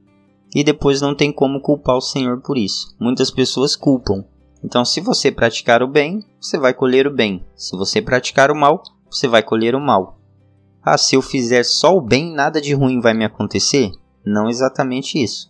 E 0.54 0.64
depois 0.64 1.02
não 1.02 1.16
tem 1.16 1.32
como 1.32 1.62
culpar 1.62 1.96
o 1.96 2.02
Senhor 2.02 2.42
por 2.42 2.58
isso. 2.58 2.96
Muitas 3.00 3.32
pessoas 3.32 3.76
culpam. 3.76 4.24
Então, 4.64 4.84
se 4.84 5.00
você 5.00 5.32
praticar 5.32 5.82
o 5.82 5.88
bem, 5.88 6.24
você 6.40 6.60
vai 6.60 6.74
colher 6.74 7.08
o 7.08 7.14
bem. 7.14 7.46
Se 7.56 7.76
você 7.78 8.02
praticar 8.02 8.52
o 8.52 8.56
mal, 8.56 8.84
você 9.10 9.28
vai 9.28 9.42
colher 9.42 9.74
o 9.74 9.80
mal. 9.80 10.19
Ah, 10.84 10.98
se 10.98 11.16
eu 11.16 11.22
fizer 11.22 11.64
só 11.64 11.96
o 11.96 12.02
bem, 12.02 12.34
nada 12.34 12.62
de 12.62 12.74
ruim 12.74 13.00
vai 13.00 13.14
me 13.14 13.26
acontecer? 13.26 13.92
Não 14.26 14.50
exatamente 14.50 15.22
isso. 15.22 15.50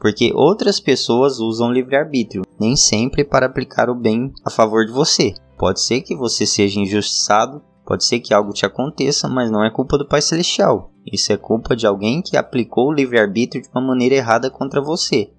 Porque 0.00 0.32
outras 0.34 0.80
pessoas 0.80 1.38
usam 1.38 1.70
livre-arbítrio, 1.70 2.42
nem 2.58 2.74
sempre 2.74 3.22
para 3.22 3.46
aplicar 3.46 3.90
o 3.90 3.94
bem 3.94 4.32
a 4.44 4.50
favor 4.50 4.86
de 4.86 4.92
você. 4.92 5.34
Pode 5.58 5.82
ser 5.82 6.00
que 6.00 6.16
você 6.16 6.46
seja 6.46 6.80
injustiçado, 6.80 7.62
pode 7.84 8.04
ser 8.04 8.20
que 8.20 8.32
algo 8.32 8.52
te 8.52 8.64
aconteça, 8.64 9.28
mas 9.28 9.50
não 9.50 9.62
é 9.62 9.70
culpa 9.70 9.98
do 9.98 10.08
Pai 10.08 10.22
Celestial. 10.22 10.90
Isso 11.04 11.32
é 11.32 11.36
culpa 11.36 11.76
de 11.76 11.86
alguém 11.86 12.22
que 12.22 12.36
aplicou 12.36 12.88
o 12.88 12.92
livre-arbítrio 12.92 13.62
de 13.62 13.68
uma 13.74 13.86
maneira 13.86 14.14
errada 14.14 14.50
contra 14.50 14.80
você. 14.80 15.30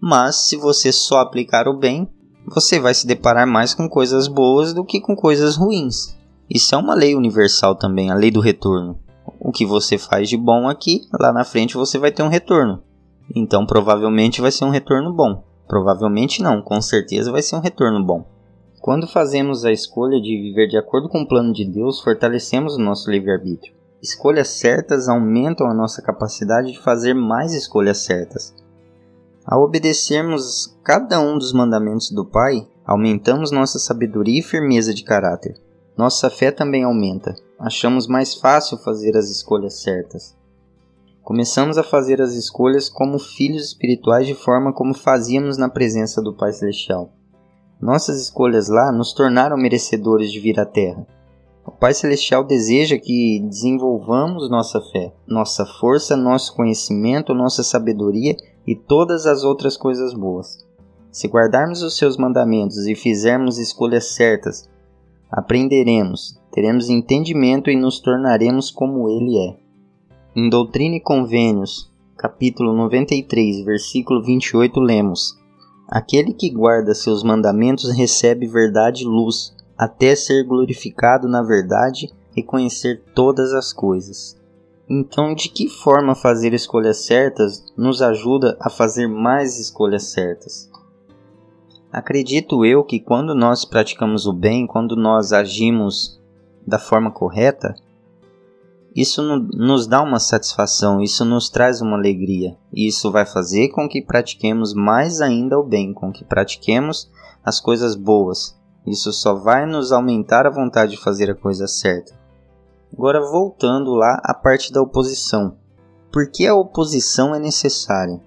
Mas 0.00 0.48
se 0.48 0.56
você 0.56 0.92
só 0.92 1.20
aplicar 1.20 1.66
o 1.66 1.78
bem, 1.78 2.06
você 2.46 2.78
vai 2.78 2.92
se 2.92 3.06
deparar 3.06 3.46
mais 3.46 3.72
com 3.72 3.88
coisas 3.88 4.28
boas 4.28 4.74
do 4.74 4.84
que 4.84 5.00
com 5.00 5.14
coisas 5.14 5.56
ruins. 5.56 6.18
Isso 6.52 6.74
é 6.74 6.78
uma 6.78 6.96
lei 6.96 7.14
universal 7.14 7.76
também, 7.76 8.10
a 8.10 8.14
lei 8.14 8.32
do 8.32 8.40
retorno. 8.40 8.98
O 9.38 9.52
que 9.52 9.64
você 9.64 9.96
faz 9.96 10.28
de 10.28 10.36
bom 10.36 10.68
aqui, 10.68 11.02
lá 11.20 11.32
na 11.32 11.44
frente 11.44 11.76
você 11.76 11.96
vai 11.96 12.10
ter 12.10 12.24
um 12.24 12.28
retorno. 12.28 12.82
Então 13.32 13.64
provavelmente 13.64 14.40
vai 14.40 14.50
ser 14.50 14.64
um 14.64 14.70
retorno 14.70 15.12
bom. 15.12 15.44
Provavelmente 15.68 16.42
não, 16.42 16.60
com 16.60 16.82
certeza 16.82 17.30
vai 17.30 17.40
ser 17.40 17.54
um 17.54 17.60
retorno 17.60 18.04
bom. 18.04 18.24
Quando 18.80 19.06
fazemos 19.06 19.64
a 19.64 19.70
escolha 19.70 20.20
de 20.20 20.36
viver 20.36 20.66
de 20.66 20.76
acordo 20.76 21.08
com 21.08 21.20
o 21.20 21.28
plano 21.28 21.52
de 21.52 21.64
Deus, 21.64 22.00
fortalecemos 22.00 22.74
o 22.74 22.80
nosso 22.80 23.08
livre-arbítrio. 23.08 23.72
Escolhas 24.02 24.48
certas 24.48 25.08
aumentam 25.08 25.70
a 25.70 25.74
nossa 25.74 26.02
capacidade 26.02 26.72
de 26.72 26.80
fazer 26.80 27.14
mais 27.14 27.54
escolhas 27.54 27.98
certas. 27.98 28.52
Ao 29.46 29.62
obedecermos 29.62 30.76
cada 30.82 31.20
um 31.20 31.38
dos 31.38 31.52
mandamentos 31.52 32.10
do 32.10 32.24
Pai, 32.24 32.66
aumentamos 32.84 33.52
nossa 33.52 33.78
sabedoria 33.78 34.40
e 34.40 34.42
firmeza 34.42 34.92
de 34.92 35.04
caráter. 35.04 35.69
Nossa 35.96 36.30
fé 36.30 36.50
também 36.50 36.84
aumenta. 36.84 37.34
Achamos 37.58 38.06
mais 38.06 38.34
fácil 38.34 38.78
fazer 38.78 39.16
as 39.16 39.28
escolhas 39.28 39.82
certas. 39.82 40.36
Começamos 41.22 41.78
a 41.78 41.82
fazer 41.82 42.20
as 42.20 42.32
escolhas 42.32 42.88
como 42.88 43.18
filhos 43.18 43.66
espirituais 43.66 44.26
de 44.26 44.34
forma 44.34 44.72
como 44.72 44.94
fazíamos 44.94 45.56
na 45.58 45.68
presença 45.68 46.22
do 46.22 46.34
Pai 46.34 46.52
Celestial. 46.52 47.12
Nossas 47.80 48.20
escolhas 48.20 48.68
lá 48.68 48.90
nos 48.90 49.12
tornaram 49.12 49.56
merecedores 49.56 50.32
de 50.32 50.40
vir 50.40 50.58
à 50.58 50.66
Terra. 50.66 51.06
O 51.64 51.70
Pai 51.70 51.94
Celestial 51.94 52.42
deseja 52.42 52.98
que 52.98 53.40
desenvolvamos 53.48 54.50
nossa 54.50 54.80
fé, 54.80 55.12
nossa 55.26 55.64
força, 55.64 56.16
nosso 56.16 56.54
conhecimento, 56.56 57.34
nossa 57.34 57.62
sabedoria 57.62 58.34
e 58.66 58.74
todas 58.74 59.24
as 59.26 59.44
outras 59.44 59.76
coisas 59.76 60.12
boas. 60.12 60.66
Se 61.12 61.28
guardarmos 61.28 61.82
os 61.82 61.96
seus 61.96 62.16
mandamentos 62.16 62.86
e 62.86 62.94
fizermos 62.94 63.58
escolhas 63.58 64.14
certas, 64.14 64.68
aprenderemos, 65.30 66.40
teremos 66.50 66.88
entendimento 66.88 67.70
e 67.70 67.76
nos 67.76 68.00
tornaremos 68.00 68.70
como 68.70 69.08
Ele 69.08 69.38
é. 69.38 69.56
Em 70.34 70.48
Doutrina 70.48 70.96
e 70.96 71.00
Convênios, 71.00 71.90
capítulo 72.16 72.74
93, 72.74 73.64
versículo 73.64 74.22
28, 74.22 74.80
lemos: 74.80 75.38
Aquele 75.88 76.32
que 76.32 76.50
guarda 76.50 76.94
seus 76.94 77.22
mandamentos 77.22 77.90
recebe 77.90 78.46
verdade 78.46 79.02
e 79.02 79.06
luz, 79.06 79.54
até 79.76 80.14
ser 80.14 80.44
glorificado 80.44 81.26
na 81.28 81.42
verdade 81.42 82.10
e 82.36 82.42
conhecer 82.42 83.02
todas 83.14 83.52
as 83.52 83.72
coisas. 83.72 84.38
Então, 84.88 85.34
de 85.34 85.48
que 85.48 85.68
forma 85.68 86.14
fazer 86.14 86.52
escolhas 86.52 86.98
certas 86.98 87.64
nos 87.76 88.02
ajuda 88.02 88.56
a 88.60 88.68
fazer 88.68 89.06
mais 89.06 89.58
escolhas 89.58 90.04
certas? 90.04 90.69
Acredito 91.92 92.64
eu 92.64 92.84
que 92.84 93.00
quando 93.00 93.34
nós 93.34 93.64
praticamos 93.64 94.26
o 94.26 94.32
bem, 94.32 94.66
quando 94.66 94.94
nós 94.94 95.32
agimos 95.32 96.20
da 96.64 96.78
forma 96.78 97.10
correta, 97.10 97.74
isso 98.94 99.22
nos 99.22 99.86
dá 99.86 100.02
uma 100.02 100.18
satisfação, 100.18 101.00
isso 101.00 101.24
nos 101.24 101.48
traz 101.48 101.80
uma 101.80 101.96
alegria. 101.96 102.56
E 102.72 102.88
isso 102.88 103.10
vai 103.10 103.24
fazer 103.24 103.68
com 103.68 103.88
que 103.88 104.02
pratiquemos 104.02 104.74
mais 104.74 105.20
ainda 105.20 105.58
o 105.58 105.64
bem, 105.64 105.92
com 105.92 106.12
que 106.12 106.24
pratiquemos 106.24 107.10
as 107.44 107.60
coisas 107.60 107.94
boas. 107.94 108.58
Isso 108.86 109.12
só 109.12 109.34
vai 109.34 109.66
nos 109.66 109.92
aumentar 109.92 110.46
a 110.46 110.50
vontade 110.50 110.92
de 110.92 111.02
fazer 111.02 111.30
a 111.30 111.34
coisa 111.34 111.66
certa. 111.66 112.18
Agora 112.92 113.20
voltando 113.20 113.94
lá 113.94 114.20
à 114.24 114.34
parte 114.34 114.72
da 114.72 114.82
oposição. 114.82 115.56
Por 116.12 116.30
que 116.30 116.46
a 116.46 116.54
oposição 116.54 117.34
é 117.34 117.38
necessária? 117.38 118.20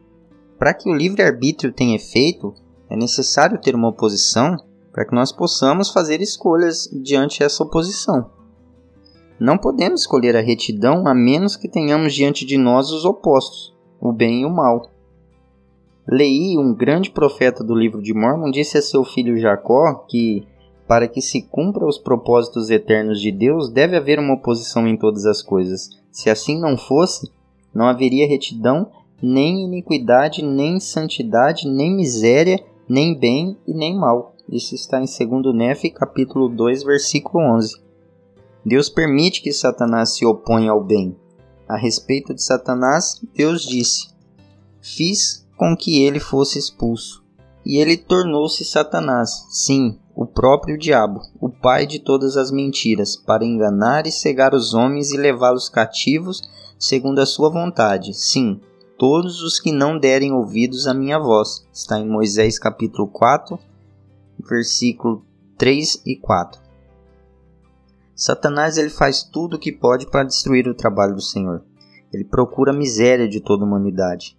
Para 0.57 0.73
que 0.73 0.89
o 0.89 0.95
livre-arbítrio 0.95 1.73
tenha 1.73 1.97
efeito, 1.97 2.53
é 2.93 2.95
necessário 2.95 3.59
ter 3.59 3.73
uma 3.73 3.87
oposição 3.87 4.55
para 4.91 5.03
que 5.03 5.15
nós 5.15 5.31
possamos 5.31 5.89
fazer 5.89 6.21
escolhas 6.21 6.87
diante 6.93 7.39
dessa 7.39 7.63
oposição. 7.63 8.29
Não 9.39 9.57
podemos 9.57 10.01
escolher 10.01 10.35
a 10.35 10.41
retidão 10.41 11.07
a 11.07 11.13
menos 11.15 11.55
que 11.55 11.67
tenhamos 11.67 12.13
diante 12.13 12.45
de 12.45 12.55
nós 12.55 12.91
os 12.91 13.03
opostos, 13.03 13.75
o 13.99 14.13
bem 14.13 14.41
e 14.41 14.45
o 14.45 14.49
mal. 14.51 14.91
Lei, 16.07 16.55
um 16.55 16.71
grande 16.71 17.09
profeta 17.09 17.63
do 17.63 17.73
livro 17.73 17.99
de 17.99 18.13
Mormon, 18.13 18.51
disse 18.51 18.77
a 18.77 18.81
seu 18.81 19.03
filho 19.03 19.39
Jacó 19.39 20.05
que, 20.07 20.47
para 20.87 21.07
que 21.07 21.19
se 21.19 21.41
cumpra 21.41 21.87
os 21.87 21.97
propósitos 21.97 22.69
eternos 22.69 23.19
de 23.19 23.31
Deus, 23.31 23.71
deve 23.71 23.97
haver 23.97 24.19
uma 24.19 24.35
oposição 24.35 24.87
em 24.87 24.95
todas 24.95 25.25
as 25.25 25.41
coisas. 25.41 25.89
Se 26.11 26.29
assim 26.29 26.59
não 26.59 26.77
fosse, 26.77 27.31
não 27.73 27.87
haveria 27.87 28.27
retidão, 28.27 28.91
nem 29.19 29.63
iniquidade, 29.63 30.43
nem 30.43 30.79
santidade, 30.79 31.67
nem 31.67 31.95
miséria, 31.95 32.63
nem 32.87 33.17
bem 33.17 33.57
e 33.67 33.73
nem 33.73 33.97
mal. 33.97 34.35
Isso 34.49 34.75
está 34.75 35.01
em 35.01 35.05
2 35.05 35.55
Nefe, 35.55 35.89
capítulo 35.89 36.49
2, 36.49 36.83
versículo 36.83 37.43
11. 37.55 37.81
Deus 38.65 38.89
permite 38.89 39.41
que 39.41 39.51
Satanás 39.51 40.15
se 40.15 40.25
oponha 40.25 40.71
ao 40.71 40.83
bem. 40.83 41.15
A 41.67 41.77
respeito 41.77 42.33
de 42.33 42.43
Satanás, 42.43 43.21
Deus 43.35 43.63
disse: 43.63 44.09
Fiz 44.81 45.47
com 45.57 45.75
que 45.75 46.03
ele 46.03 46.19
fosse 46.19 46.59
expulso. 46.59 47.23
E 47.65 47.77
ele 47.77 47.95
tornou-se 47.95 48.65
Satanás, 48.65 49.45
sim, 49.49 49.97
o 50.13 50.25
próprio 50.25 50.77
diabo, 50.77 51.21
o 51.39 51.49
pai 51.49 51.87
de 51.87 51.99
todas 51.99 52.35
as 52.35 52.51
mentiras, 52.51 53.15
para 53.15 53.45
enganar 53.45 54.05
e 54.05 54.11
cegar 54.11 54.53
os 54.53 54.73
homens 54.73 55.11
e 55.11 55.17
levá-los 55.17 55.69
cativos 55.69 56.41
segundo 56.77 57.19
a 57.19 57.25
sua 57.25 57.49
vontade. 57.49 58.13
Sim, 58.13 58.59
todos 59.03 59.41
os 59.41 59.59
que 59.59 59.69
não 59.69 59.99
derem 59.99 60.31
ouvidos 60.31 60.87
à 60.87 60.93
minha 60.93 61.19
voz. 61.19 61.67
Está 61.73 61.99
em 61.99 62.07
Moisés 62.07 62.57
capítulo 62.57 63.05
4, 63.05 63.59
versículo 64.49 65.25
3 65.57 66.01
e 66.05 66.15
4. 66.15 66.61
Satanás 68.15 68.77
ele 68.77 68.89
faz 68.89 69.21
tudo 69.21 69.57
o 69.57 69.59
que 69.59 69.73
pode 69.73 70.09
para 70.09 70.23
destruir 70.23 70.69
o 70.69 70.73
trabalho 70.73 71.15
do 71.15 71.21
Senhor. 71.21 71.65
Ele 72.13 72.23
procura 72.23 72.71
a 72.71 72.73
miséria 72.73 73.27
de 73.27 73.41
toda 73.41 73.65
a 73.65 73.67
humanidade, 73.67 74.37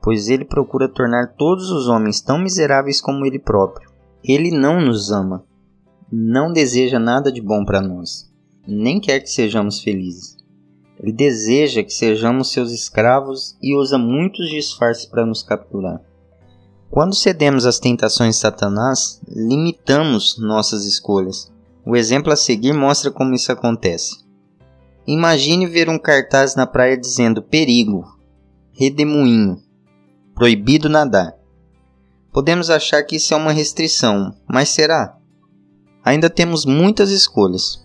pois 0.00 0.28
ele 0.28 0.44
procura 0.44 0.88
tornar 0.88 1.34
todos 1.34 1.72
os 1.72 1.88
homens 1.88 2.20
tão 2.20 2.38
miseráveis 2.38 3.00
como 3.00 3.26
ele 3.26 3.40
próprio. 3.40 3.90
Ele 4.22 4.52
não 4.52 4.80
nos 4.80 5.10
ama, 5.10 5.44
não 6.08 6.52
deseja 6.52 7.00
nada 7.00 7.32
de 7.32 7.42
bom 7.42 7.64
para 7.64 7.82
nós, 7.82 8.32
nem 8.64 9.00
quer 9.00 9.18
que 9.18 9.28
sejamos 9.28 9.80
felizes. 9.80 10.36
Ele 11.04 11.12
deseja 11.12 11.82
que 11.82 11.92
sejamos 11.92 12.50
seus 12.50 12.72
escravos 12.72 13.58
e 13.60 13.76
usa 13.76 13.98
muitos 13.98 14.48
disfarces 14.48 15.04
para 15.04 15.26
nos 15.26 15.42
capturar. 15.42 16.00
Quando 16.90 17.14
cedemos 17.14 17.66
às 17.66 17.78
tentações 17.78 18.36
de 18.36 18.40
Satanás, 18.40 19.20
limitamos 19.28 20.38
nossas 20.38 20.86
escolhas 20.86 21.52
o 21.86 21.94
exemplo 21.94 22.32
a 22.32 22.36
seguir 22.36 22.72
mostra 22.72 23.10
como 23.10 23.34
isso 23.34 23.52
acontece. 23.52 24.24
Imagine 25.06 25.66
ver 25.66 25.90
um 25.90 25.98
cartaz 25.98 26.54
na 26.54 26.66
praia 26.66 26.96
dizendo 26.96 27.42
perigo, 27.42 28.06
redemoinho, 28.72 29.62
proibido 30.34 30.88
nadar. 30.88 31.34
Podemos 32.32 32.70
achar 32.70 33.02
que 33.02 33.16
isso 33.16 33.34
é 33.34 33.36
uma 33.36 33.52
restrição, 33.52 34.34
mas 34.48 34.70
será? 34.70 35.18
Ainda 36.02 36.30
temos 36.30 36.64
muitas 36.64 37.10
escolhas. 37.10 37.84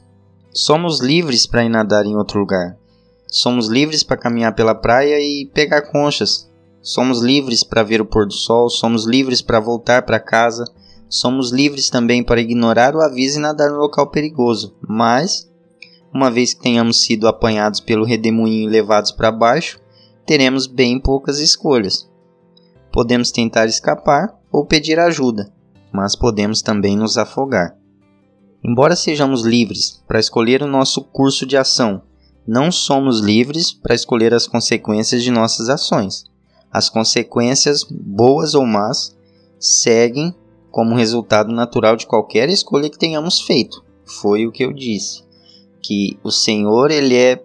Somos 0.53 1.01
livres 1.01 1.45
para 1.45 1.65
ir 1.65 1.69
nadar 1.69 2.05
em 2.05 2.15
outro 2.15 2.39
lugar. 2.39 2.77
Somos 3.31 3.67
livres 3.67 4.01
para 4.01 4.17
caminhar 4.17 4.55
pela 4.55 4.73
praia 4.73 5.19
e 5.19 5.45
pegar 5.53 5.83
conchas. 5.83 6.49
Somos 6.81 7.21
livres 7.21 7.63
para 7.63 7.83
ver 7.83 8.01
o 8.01 8.05
pôr 8.05 8.25
do 8.25 8.33
sol, 8.33 8.69
somos 8.69 9.05
livres 9.05 9.41
para 9.41 9.59
voltar 9.59 10.03
para 10.03 10.19
casa, 10.19 10.65
somos 11.07 11.51
livres 11.51 11.89
também 11.89 12.23
para 12.23 12.41
ignorar 12.41 12.95
o 12.95 13.01
aviso 13.01 13.37
e 13.37 13.41
nadar 13.41 13.69
no 13.69 13.77
local 13.77 14.09
perigoso, 14.09 14.75
mas, 14.81 15.51
uma 16.13 16.31
vez 16.31 16.53
que 16.53 16.61
tenhamos 16.61 17.01
sido 17.01 17.27
apanhados 17.27 17.79
pelo 17.79 18.05
redemoinho 18.05 18.67
e 18.67 18.71
levados 18.71 19.11
para 19.11 19.31
baixo, 19.31 19.79
teremos 20.25 20.65
bem 20.67 20.99
poucas 20.99 21.39
escolhas. 21.39 22.09
Podemos 22.91 23.29
tentar 23.29 23.65
escapar 23.65 24.33
ou 24.51 24.65
pedir 24.65 24.99
ajuda, 24.99 25.51
mas 25.91 26.15
podemos 26.15 26.61
também 26.61 26.95
nos 26.95 27.17
afogar. 27.17 27.75
Embora 28.63 28.95
sejamos 28.95 29.43
livres 29.43 30.03
para 30.07 30.19
escolher 30.19 30.63
o 30.63 30.67
nosso 30.67 31.03
curso 31.03 31.45
de 31.45 31.57
ação, 31.57 32.01
não 32.51 32.71
somos 32.71 33.19
livres 33.19 33.71
para 33.71 33.93
escolher 33.93 34.33
as 34.33 34.47
consequências 34.47 35.21
de 35.21 35.29
nossas 35.29 35.69
ações. 35.69 36.25
As 36.71 36.89
consequências, 36.89 37.83
boas 37.87 38.55
ou 38.55 38.65
más, 38.65 39.15
seguem 39.59 40.33
como 40.71 40.95
resultado 40.95 41.51
natural 41.51 41.95
de 41.95 42.07
qualquer 42.07 42.49
escolha 42.49 42.89
que 42.89 42.97
tenhamos 42.97 43.41
feito. 43.41 43.85
Foi 44.03 44.47
o 44.47 44.51
que 44.51 44.65
eu 44.65 44.73
disse, 44.73 45.23
que 45.79 46.17
o 46.23 46.31
Senhor 46.31 46.89
ele 46.89 47.15
é 47.15 47.43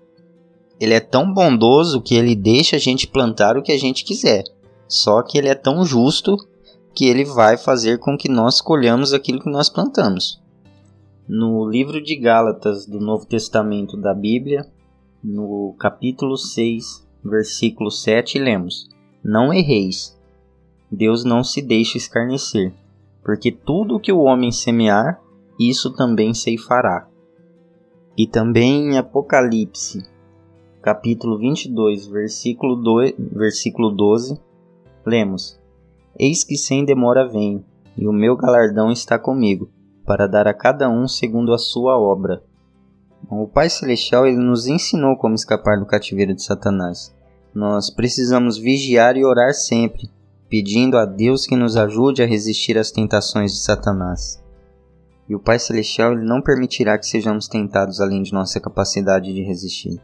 ele 0.81 0.95
é 0.95 1.01
tão 1.01 1.31
bondoso 1.31 2.01
que 2.01 2.15
ele 2.15 2.35
deixa 2.35 2.77
a 2.77 2.79
gente 2.79 3.07
plantar 3.07 3.59
o 3.59 3.63
que 3.63 3.73
a 3.73 3.79
gente 3.79 4.05
quiser. 4.05 4.43
Só 4.89 5.21
que 5.21 5.37
ele 5.37 5.49
é 5.49 5.55
tão 5.55 5.85
justo 5.85 6.35
que 6.95 7.05
ele 7.05 7.27
vai 7.27 7.59
fazer 7.59 7.99
com 7.99 8.17
que 8.17 8.29
nós 8.29 8.59
colhamos 8.63 9.13
aquilo 9.13 9.41
que 9.41 9.51
nós 9.51 9.69
plantamos. 9.69 10.41
No 11.29 11.69
livro 11.69 12.03
de 12.03 12.17
Gálatas 12.17 12.87
do 12.87 12.99
Novo 13.01 13.27
Testamento 13.27 13.99
da 13.99 14.15
Bíblia, 14.15 14.67
no 15.25 15.75
capítulo 15.79 16.37
6, 16.37 17.09
versículo 17.25 17.91
7, 17.91 18.39
lemos: 18.39 18.91
Não 19.25 19.55
erreis. 19.55 20.21
Deus 20.93 21.25
não 21.25 21.43
se 21.43 21.63
deixa 21.63 21.97
escarnecer, 21.97 22.75
porque 23.25 23.51
tudo 23.51 23.99
que 23.99 24.13
o 24.13 24.21
homem 24.21 24.53
semear, 24.53 25.19
isso 25.59 25.95
também 25.95 26.35
ceifará. 26.35 27.09
E 28.19 28.27
também 28.27 28.91
em 28.91 28.99
Apocalipse, 28.99 30.03
capítulo 30.83 31.39
22, 31.39 32.07
versículo, 32.07 32.77
2, 32.77 33.15
versículo 33.19 33.91
12, 33.91 34.39
lemos: 35.07 35.59
Eis 36.19 36.45
que 36.45 36.59
sem 36.59 36.85
demora 36.85 37.27
venho, 37.27 37.65
e 37.97 38.07
o 38.07 38.13
meu 38.13 38.37
galardão 38.37 38.91
está 38.91 39.19
comigo, 39.19 39.71
para 40.05 40.27
dar 40.27 40.47
a 40.47 40.53
cada 40.53 40.91
um 40.91 41.09
segundo 41.09 41.55
a 41.55 41.59
sua 41.59 41.99
obra. 41.99 42.43
O 43.31 43.49
Pai 43.49 43.71
Celestial 43.71 44.27
ele 44.27 44.37
nos 44.37 44.67
ensinou 44.67 45.17
como 45.17 45.35
escapar 45.35 45.79
do 45.79 45.87
cativeiro 45.87 46.35
de 46.35 46.43
Satanás. 46.43 47.15
Nós 47.55 47.91
precisamos 47.91 48.59
vigiar 48.59 49.17
e 49.17 49.25
orar 49.25 49.55
sempre, 49.55 50.11
pedindo 50.49 50.97
a 50.97 51.05
Deus 51.05 51.47
que 51.47 51.57
nos 51.57 51.77
ajude 51.77 52.23
a 52.23 52.27
resistir 52.27 52.77
às 52.77 52.91
tentações 52.91 53.53
de 53.53 53.59
Satanás. 53.61 54.43
E 55.29 55.35
o 55.35 55.41
Pai 55.41 55.59
Celestial 55.59 56.13
ele 56.13 56.25
não 56.25 56.43
permitirá 56.43 56.99
que 56.99 57.07
sejamos 57.07 57.49
tentados 57.49 58.01
além 58.01 58.23
de 58.23 58.33
nossa 58.33 58.61
capacidade 58.61 59.33
de 59.33 59.43
resistir. 59.43 60.01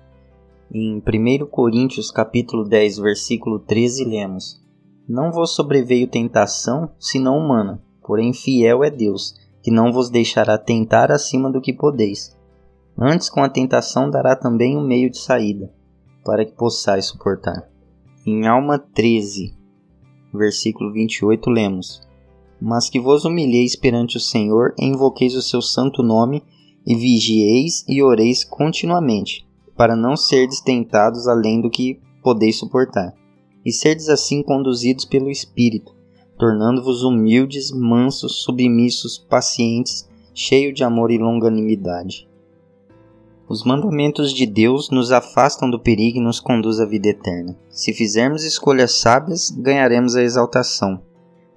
Em 0.73 0.99
1 0.99 1.47
Coríntios 1.47 2.11
capítulo 2.11 2.65
10, 2.65 2.99
versículo 2.99 3.59
13, 3.59 4.05
lemos: 4.05 4.61
não 5.11 5.33
vos 5.33 5.57
sobreveio 5.57 6.07
tentação, 6.07 6.89
senão 6.97 7.37
humana, 7.37 7.83
porém 8.01 8.33
fiel 8.33 8.85
é 8.85 8.91
Deus, 8.93 9.35
que 9.61 9.69
não 9.69 9.93
vos 9.93 10.09
deixará 10.09 10.57
tentar 10.57 11.11
acima 11.11 11.51
do 11.51 11.61
que 11.61 11.73
podeis. 11.73 12.39
Antes, 13.01 13.31
com 13.31 13.43
a 13.43 13.49
tentação, 13.49 14.11
dará 14.11 14.37
também 14.37 14.77
um 14.77 14.87
meio 14.87 15.11
de 15.11 15.19
saída, 15.19 15.73
para 16.25 16.45
que 16.45 16.53
possais 16.53 17.07
suportar. 17.07 17.69
Em 18.27 18.47
Alma 18.47 18.79
13, 18.79 19.57
versículo 20.35 20.93
28, 20.93 21.49
lemos: 21.49 22.03
Mas 22.61 22.91
que 22.91 23.01
vos 23.01 23.25
humilheis 23.25 23.75
perante 23.75 24.19
o 24.19 24.21
Senhor, 24.21 24.75
e 24.79 24.85
invoqueis 24.85 25.35
o 25.35 25.43
seu 25.43 25.63
santo 25.63 26.03
nome, 26.03 26.43
e 26.87 26.95
vigieis 26.95 27.85
e 27.89 28.03
oreis 28.03 28.45
continuamente, 28.45 29.47
para 29.77 29.97
não 29.97 30.17
serdes 30.17 30.61
tentados 30.61 31.27
além 31.27 31.61
do 31.61 31.71
que 31.71 31.99
podeis 32.23 32.59
suportar 32.59 33.15
e 33.65 33.73
serdes 33.73 34.09
assim 34.09 34.43
conduzidos 34.43 35.05
pelo 35.05 35.31
Espírito, 35.31 35.95
tornando-vos 36.39 37.03
humildes, 37.03 37.71
mansos, 37.71 38.43
submissos, 38.43 39.19
pacientes, 39.19 40.09
cheios 40.35 40.75
de 40.75 40.83
amor 40.83 41.11
e 41.11 41.19
longanimidade. 41.19 42.29
Os 43.51 43.65
mandamentos 43.65 44.33
de 44.33 44.47
Deus 44.47 44.91
nos 44.91 45.11
afastam 45.11 45.69
do 45.69 45.77
perigo 45.77 46.19
e 46.19 46.23
nos 46.23 46.39
conduz 46.39 46.79
à 46.79 46.87
vida 46.87 47.09
eterna. 47.09 47.59
Se 47.69 47.93
fizermos 47.93 48.45
escolhas 48.45 48.93
sábias, 48.93 49.51
ganharemos 49.51 50.15
a 50.15 50.23
exaltação. 50.23 51.03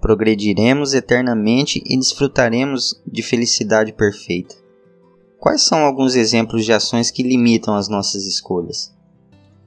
Progrediremos 0.01 0.95
eternamente 0.95 1.83
e 1.85 1.95
desfrutaremos 1.95 2.99
de 3.05 3.21
felicidade 3.21 3.93
perfeita. 3.93 4.55
Quais 5.39 5.61
são 5.61 5.85
alguns 5.85 6.15
exemplos 6.15 6.65
de 6.65 6.73
ações 6.73 7.11
que 7.11 7.21
limitam 7.21 7.75
as 7.75 7.87
nossas 7.87 8.25
escolhas? 8.25 8.91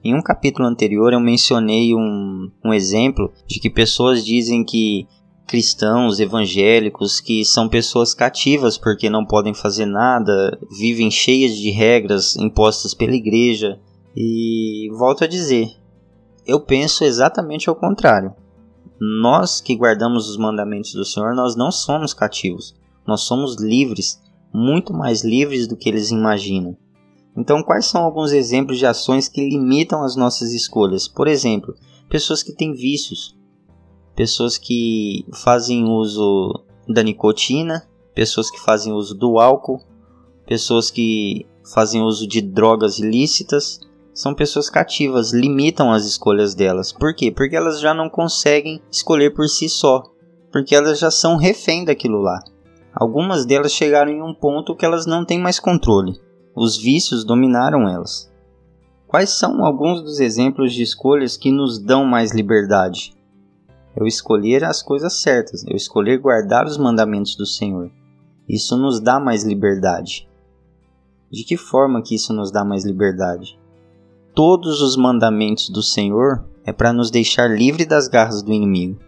Em 0.03 0.13
um 0.13 0.21
capítulo 0.21 0.67
anterior 0.67 1.13
eu 1.13 1.21
mencionei 1.21 1.95
um, 1.95 2.51
um 2.61 2.73
exemplo 2.73 3.31
de 3.47 3.57
que 3.57 3.69
pessoas 3.69 4.25
dizem 4.25 4.65
que 4.65 5.07
cristãos 5.47 6.19
evangélicos 6.19 7.21
que 7.21 7.45
são 7.45 7.69
pessoas 7.69 8.13
cativas 8.13 8.77
porque 8.77 9.09
não 9.09 9.25
podem 9.25 9.53
fazer 9.53 9.85
nada, 9.85 10.59
vivem 10.77 11.09
cheias 11.09 11.55
de 11.55 11.71
regras 11.71 12.35
impostas 12.35 12.93
pela 12.93 13.15
igreja. 13.15 13.79
E 14.15 14.89
volto 14.97 15.23
a 15.23 15.27
dizer, 15.27 15.69
eu 16.45 16.59
penso 16.59 17.03
exatamente 17.03 17.69
ao 17.69 17.75
contrário. 17.75 18.35
Nós 18.99 19.61
que 19.61 19.75
guardamos 19.75 20.29
os 20.29 20.37
mandamentos 20.37 20.93
do 20.93 21.05
Senhor, 21.05 21.33
nós 21.33 21.55
não 21.55 21.71
somos 21.71 22.13
cativos. 22.13 22.75
Nós 23.05 23.21
somos 23.21 23.55
livres, 23.55 24.21
muito 24.53 24.93
mais 24.93 25.23
livres 25.23 25.67
do 25.67 25.77
que 25.77 25.87
eles 25.87 26.11
imaginam. 26.11 26.75
Então, 27.37 27.61
quais 27.61 27.85
são 27.85 28.01
alguns 28.01 28.31
exemplos 28.31 28.79
de 28.79 28.85
ações 28.85 29.29
que 29.29 29.47
limitam 29.47 30.03
as 30.03 30.15
nossas 30.15 30.51
escolhas? 30.51 31.07
Por 31.07 31.27
exemplo, 31.27 31.75
pessoas 32.09 32.41
que 32.41 32.55
têm 32.55 32.73
vícios, 32.73 33.37
pessoas 34.17 34.57
que 34.57 35.25
fazem 35.31 35.85
uso 35.85 36.61
da 36.85 37.01
nicotina, 37.01 37.87
pessoas 38.13 38.51
que 38.51 38.59
fazem 38.59 38.91
uso 38.91 39.15
do 39.15 39.39
álcool, 39.39 39.79
pessoas 40.45 40.91
que 40.91 41.45
fazem 41.73 42.01
uso 42.01 42.27
de 42.27 42.41
drogas 42.41 42.99
ilícitas, 42.99 43.79
são 44.13 44.33
pessoas 44.33 44.69
cativas, 44.69 45.31
limitam 45.31 45.93
as 45.93 46.05
escolhas 46.05 46.53
delas. 46.53 46.91
Por 46.91 47.15
quê? 47.15 47.31
Porque 47.31 47.55
elas 47.55 47.79
já 47.79 47.93
não 47.93 48.09
conseguem 48.09 48.81
escolher 48.91 49.33
por 49.33 49.47
si 49.47 49.69
só, 49.69 50.03
porque 50.51 50.75
elas 50.75 50.99
já 50.99 51.11
são 51.11 51.37
refém 51.37 51.85
daquilo 51.85 52.19
lá. 52.19 52.39
Algumas 52.93 53.45
delas 53.45 53.71
chegaram 53.71 54.11
em 54.11 54.21
um 54.21 54.33
ponto 54.33 54.75
que 54.75 54.83
elas 54.83 55.05
não 55.05 55.23
têm 55.23 55.39
mais 55.39 55.59
controle 55.59 56.19
os 56.57 56.75
vícios 56.75 57.23
dominaram 57.23 57.87
elas. 57.87 58.33
Quais 59.05 59.29
são 59.29 59.63
alguns 59.63 60.01
dos 60.01 60.19
exemplos 60.19 60.73
de 60.73 60.81
escolhas 60.81 61.37
que 61.37 61.51
nos 61.51 61.77
dão 61.77 62.03
mais 62.03 62.33
liberdade? 62.33 63.15
Eu 63.99 64.05
escolher 64.05 64.63
as 64.63 64.83
coisas 64.83 65.21
certas, 65.21 65.63
eu 65.65 65.75
escolher 65.75 66.19
guardar 66.19 66.65
os 66.65 66.77
mandamentos 66.77 67.35
do 67.35 67.45
Senhor. 67.45 67.89
Isso 68.47 68.77
nos 68.77 68.99
dá 68.99 69.19
mais 69.19 69.43
liberdade. 69.43 70.29
De 71.31 71.43
que 71.43 71.57
forma 71.57 72.03
que 72.03 72.13
isso 72.13 72.31
nos 72.31 72.51
dá 72.51 72.63
mais 72.63 72.85
liberdade? 72.85 73.59
Todos 74.35 74.81
os 74.81 74.95
mandamentos 74.95 75.69
do 75.69 75.81
Senhor 75.81 76.45
é 76.63 76.71
para 76.71 76.93
nos 76.93 77.09
deixar 77.09 77.49
livre 77.49 77.85
das 77.85 78.07
garras 78.07 78.43
do 78.43 78.53
inimigo. 78.53 78.99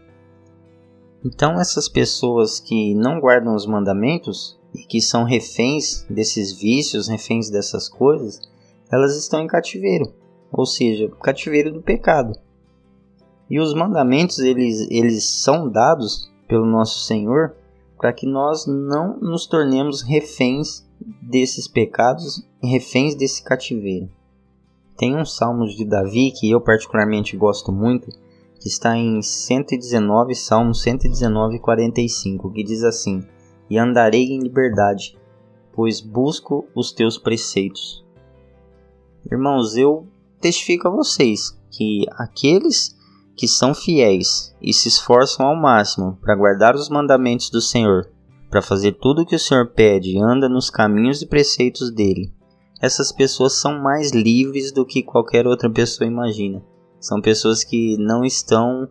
Então 1.24 1.60
essas 1.60 1.88
pessoas 1.88 2.60
que 2.60 2.96
não 2.96 3.20
guardam 3.20 3.54
os 3.54 3.68
mandamentos, 3.68 4.60
e 4.74 4.84
que 4.84 5.02
são 5.02 5.24
reféns 5.24 6.06
desses 6.10 6.52
vícios, 6.52 7.08
reféns 7.08 7.50
dessas 7.50 7.90
coisas, 7.90 8.40
elas 8.92 9.16
estão 9.16 9.42
em 9.42 9.48
cativeiro, 9.48 10.14
ou 10.52 10.66
seja, 10.66 11.10
cativeiro 11.22 11.72
do 11.72 11.82
pecado. 11.82 12.34
E 13.50 13.60
os 13.60 13.74
mandamentos 13.74 14.40
eles, 14.40 14.88
eles 14.92 15.24
são 15.24 15.70
dados 15.70 16.32
pelo 16.48 16.66
nosso 16.66 17.00
Senhor 17.00 17.56
para 17.98 18.14
que 18.14 18.26
nós 18.26 18.66
não 18.66 19.20
nos 19.20 19.46
tornemos 19.46 20.02
reféns 20.02 20.88
desses 21.22 21.68
pecados, 21.68 22.46
reféns 22.62 23.16
desse 23.16 23.44
cativeiro. 23.44 24.10
Tem 24.98 25.16
um 25.16 25.26
salmo 25.26 25.66
de 25.66 25.86
Davi 25.86 26.32
que 26.32 26.50
eu 26.50 26.62
particularmente 26.62 27.36
gosto 27.36 27.72
muito, 27.72 28.10
que 28.60 28.68
está 28.68 28.98
em 28.98 29.22
119, 29.22 30.36
Salmo 30.36 30.76
119, 30.76 31.60
45, 31.60 32.52
que 32.52 32.64
diz 32.64 32.84
assim: 32.84 33.24
e 33.70 33.78
andarei 33.78 34.26
em 34.26 34.40
liberdade, 34.40 35.18
pois 35.74 36.02
busco 36.02 36.68
os 36.76 36.92
teus 36.92 37.18
preceitos. 37.18 38.04
Irmãos, 39.32 39.78
eu 39.78 40.08
testifico 40.42 40.88
a 40.88 40.92
vocês 40.92 41.58
que 41.70 42.06
aqueles 42.12 42.98
que 43.40 43.48
são 43.48 43.74
fiéis 43.74 44.54
e 44.62 44.74
se 44.74 44.90
esforçam 44.90 45.46
ao 45.46 45.56
máximo 45.56 46.18
para 46.22 46.36
guardar 46.36 46.76
os 46.76 46.90
mandamentos 46.90 47.50
do 47.50 47.62
Senhor, 47.62 48.12
para 48.50 48.62
fazer 48.62 48.98
tudo 49.00 49.22
o 49.22 49.26
que 49.26 49.34
o 49.34 49.40
Senhor 49.40 49.68
pede 49.68 50.12
e 50.12 50.22
anda 50.22 50.50
nos 50.50 50.70
caminhos 50.70 51.22
e 51.22 51.26
preceitos 51.26 51.90
dele, 51.90 52.34
essas 52.82 53.14
pessoas 53.14 53.54
são 53.54 53.80
mais 53.80 54.12
livres 54.12 54.74
do 54.74 54.86
que 54.86 55.02
qualquer 55.02 55.48
outra 55.48 55.70
pessoa 55.70 56.06
imagina. 56.06 56.62
São 57.00 57.22
pessoas 57.22 57.64
que 57.64 57.96
não 57.96 58.26
estão 58.26 58.90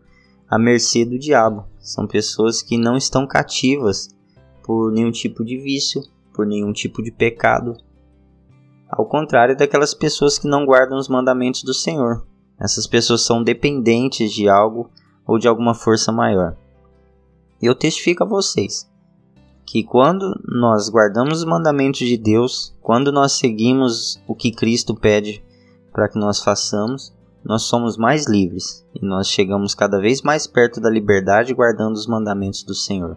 à 0.49 0.59
mercê 0.59 1.05
do 1.05 1.19
diabo, 1.19 1.67
são 1.79 2.07
pessoas 2.07 2.63
que 2.63 2.79
não 2.79 2.97
estão 2.97 3.27
cativas 3.27 4.09
por 4.63 4.91
nenhum 4.91 5.11
tipo 5.11 5.45
de 5.45 5.59
vício, 5.59 6.01
por 6.33 6.47
nenhum 6.47 6.73
tipo 6.73 7.03
de 7.03 7.13
pecado. 7.13 7.77
Ao 8.89 9.05
contrário 9.05 9.55
daquelas 9.55 9.93
pessoas 9.93 10.39
que 10.39 10.49
não 10.49 10.65
guardam 10.65 10.99
os 10.99 11.07
mandamentos 11.07 11.63
do 11.63 11.75
Senhor. 11.75 12.27
Essas 12.59 12.87
pessoas 12.87 13.23
são 13.23 13.43
dependentes 13.43 14.33
de 14.33 14.49
algo 14.49 14.91
ou 15.27 15.39
de 15.39 15.47
alguma 15.47 15.75
força 15.75 16.11
maior. 16.11 16.57
Eu 17.61 17.75
testifico 17.75 18.25
a 18.25 18.27
vocês 18.27 18.89
que 19.67 19.85
quando 19.85 20.35
nós 20.47 20.89
guardamos 20.89 21.41
os 21.41 21.45
mandamentos 21.45 22.07
de 22.07 22.17
Deus, 22.17 22.75
quando 22.81 23.13
nós 23.13 23.33
seguimos 23.33 24.19
o 24.27 24.35
que 24.35 24.51
Cristo 24.51 24.95
pede 24.95 25.45
para 25.93 26.09
que 26.09 26.19
nós 26.19 26.43
façamos, 26.43 27.13
nós 27.45 27.63
somos 27.63 27.97
mais 27.97 28.27
livres 28.27 28.87
e 28.95 29.05
nós 29.05 29.29
chegamos 29.29 29.75
cada 29.75 30.01
vez 30.01 30.23
mais 30.23 30.47
perto 30.47 30.81
da 30.81 30.89
liberdade 30.89 31.53
guardando 31.53 31.97
os 31.97 32.07
mandamentos 32.07 32.63
do 32.63 32.75
Senhor. 32.75 33.17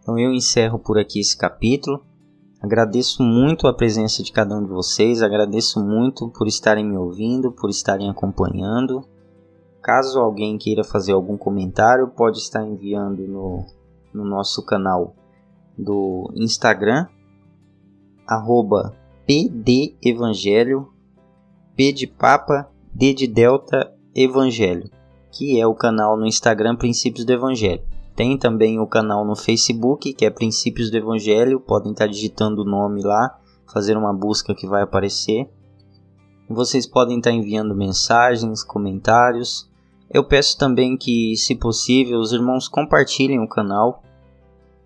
Então 0.00 0.18
eu 0.18 0.32
encerro 0.32 0.78
por 0.78 0.98
aqui 0.98 1.20
esse 1.20 1.36
capítulo. 1.36 2.04
Agradeço 2.64 3.22
muito 3.22 3.68
a 3.68 3.74
presença 3.74 4.22
de 4.22 4.32
cada 4.32 4.56
um 4.56 4.62
de 4.62 4.70
vocês, 4.70 5.20
agradeço 5.20 5.84
muito 5.84 6.30
por 6.30 6.48
estarem 6.48 6.82
me 6.82 6.96
ouvindo, 6.96 7.52
por 7.52 7.68
estarem 7.68 8.08
acompanhando. 8.08 9.06
Caso 9.82 10.18
alguém 10.18 10.56
queira 10.56 10.82
fazer 10.82 11.12
algum 11.12 11.36
comentário, 11.36 12.08
pode 12.08 12.38
estar 12.38 12.66
enviando 12.66 13.28
no, 13.28 13.66
no 14.14 14.24
nosso 14.24 14.64
canal 14.64 15.14
do 15.76 16.32
Instagram, 16.34 17.06
arroba 18.26 18.96
pdevangelho, 19.26 20.88
p 21.76 21.92
de 21.92 22.06
papa, 22.06 22.70
d 22.94 23.12
de 23.12 23.26
delta, 23.26 23.92
evangelho, 24.14 24.90
que 25.30 25.60
é 25.60 25.66
o 25.66 25.74
canal 25.74 26.16
no 26.16 26.26
Instagram 26.26 26.76
Princípios 26.76 27.26
do 27.26 27.32
Evangelho. 27.34 27.82
Tem 28.14 28.38
também 28.38 28.78
o 28.78 28.86
canal 28.86 29.24
no 29.24 29.34
Facebook, 29.34 30.12
que 30.12 30.24
é 30.24 30.30
Princípios 30.30 30.90
do 30.90 30.96
Evangelho. 30.96 31.58
Podem 31.58 31.92
estar 31.92 32.06
digitando 32.06 32.62
o 32.62 32.64
nome 32.64 33.02
lá, 33.02 33.38
fazer 33.72 33.96
uma 33.96 34.12
busca 34.12 34.54
que 34.54 34.66
vai 34.66 34.82
aparecer. 34.82 35.48
Vocês 36.48 36.86
podem 36.86 37.18
estar 37.18 37.32
enviando 37.32 37.74
mensagens, 37.74 38.62
comentários. 38.62 39.68
Eu 40.08 40.22
peço 40.22 40.56
também 40.56 40.96
que, 40.96 41.36
se 41.36 41.56
possível, 41.56 42.20
os 42.20 42.32
irmãos 42.32 42.68
compartilhem 42.68 43.40
o 43.40 43.48
canal 43.48 44.02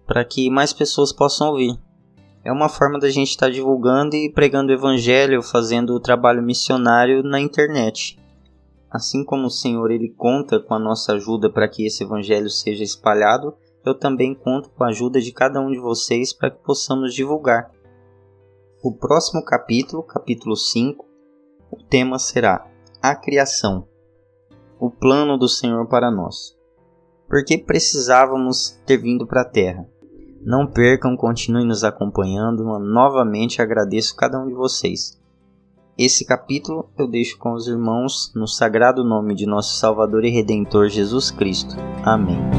para 0.06 0.24
que 0.24 0.48
mais 0.48 0.72
pessoas 0.72 1.12
possam 1.12 1.50
ouvir. 1.50 1.78
É 2.42 2.50
uma 2.50 2.70
forma 2.70 2.98
da 2.98 3.10
gente 3.10 3.28
estar 3.28 3.50
divulgando 3.50 4.16
e 4.16 4.32
pregando 4.32 4.72
o 4.72 4.74
evangelho, 4.74 5.42
fazendo 5.42 5.94
o 5.94 6.00
trabalho 6.00 6.42
missionário 6.42 7.22
na 7.22 7.38
internet. 7.38 8.18
Assim 8.90 9.24
como 9.24 9.46
o 9.46 9.50
Senhor 9.50 9.90
ele 9.90 10.08
conta 10.08 10.58
com 10.58 10.74
a 10.74 10.78
nossa 10.78 11.12
ajuda 11.12 11.50
para 11.50 11.68
que 11.68 11.86
esse 11.86 12.04
evangelho 12.04 12.48
seja 12.48 12.82
espalhado, 12.82 13.54
eu 13.84 13.94
também 13.94 14.34
conto 14.34 14.70
com 14.70 14.84
a 14.84 14.88
ajuda 14.88 15.20
de 15.20 15.32
cada 15.32 15.60
um 15.60 15.70
de 15.70 15.78
vocês 15.78 16.32
para 16.32 16.50
que 16.50 16.62
possamos 16.62 17.14
divulgar. 17.14 17.70
O 18.82 18.92
próximo 18.92 19.44
capítulo, 19.44 20.02
capítulo 20.02 20.56
5, 20.56 21.04
o 21.70 21.76
tema 21.76 22.18
será 22.18 22.66
a 23.02 23.14
criação, 23.14 23.86
o 24.78 24.90
plano 24.90 25.36
do 25.36 25.48
Senhor 25.48 25.86
para 25.86 26.10
nós. 26.10 26.56
Por 27.28 27.44
que 27.44 27.58
precisávamos 27.58 28.80
ter 28.86 28.96
vindo 28.96 29.26
para 29.26 29.42
a 29.42 29.48
terra? 29.48 29.86
Não 30.40 30.66
percam, 30.66 31.16
continuem 31.16 31.66
nos 31.66 31.84
acompanhando. 31.84 32.64
Novamente 32.78 33.60
agradeço 33.60 34.16
cada 34.16 34.40
um 34.40 34.46
de 34.46 34.54
vocês. 34.54 35.17
Esse 35.98 36.24
capítulo 36.24 36.88
eu 36.96 37.08
deixo 37.08 37.36
com 37.38 37.54
os 37.54 37.66
irmãos 37.66 38.32
no 38.32 38.46
sagrado 38.46 39.02
nome 39.02 39.34
de 39.34 39.46
nosso 39.46 39.76
Salvador 39.80 40.24
e 40.24 40.30
Redentor 40.30 40.88
Jesus 40.88 41.32
Cristo. 41.32 41.74
Amém. 42.04 42.57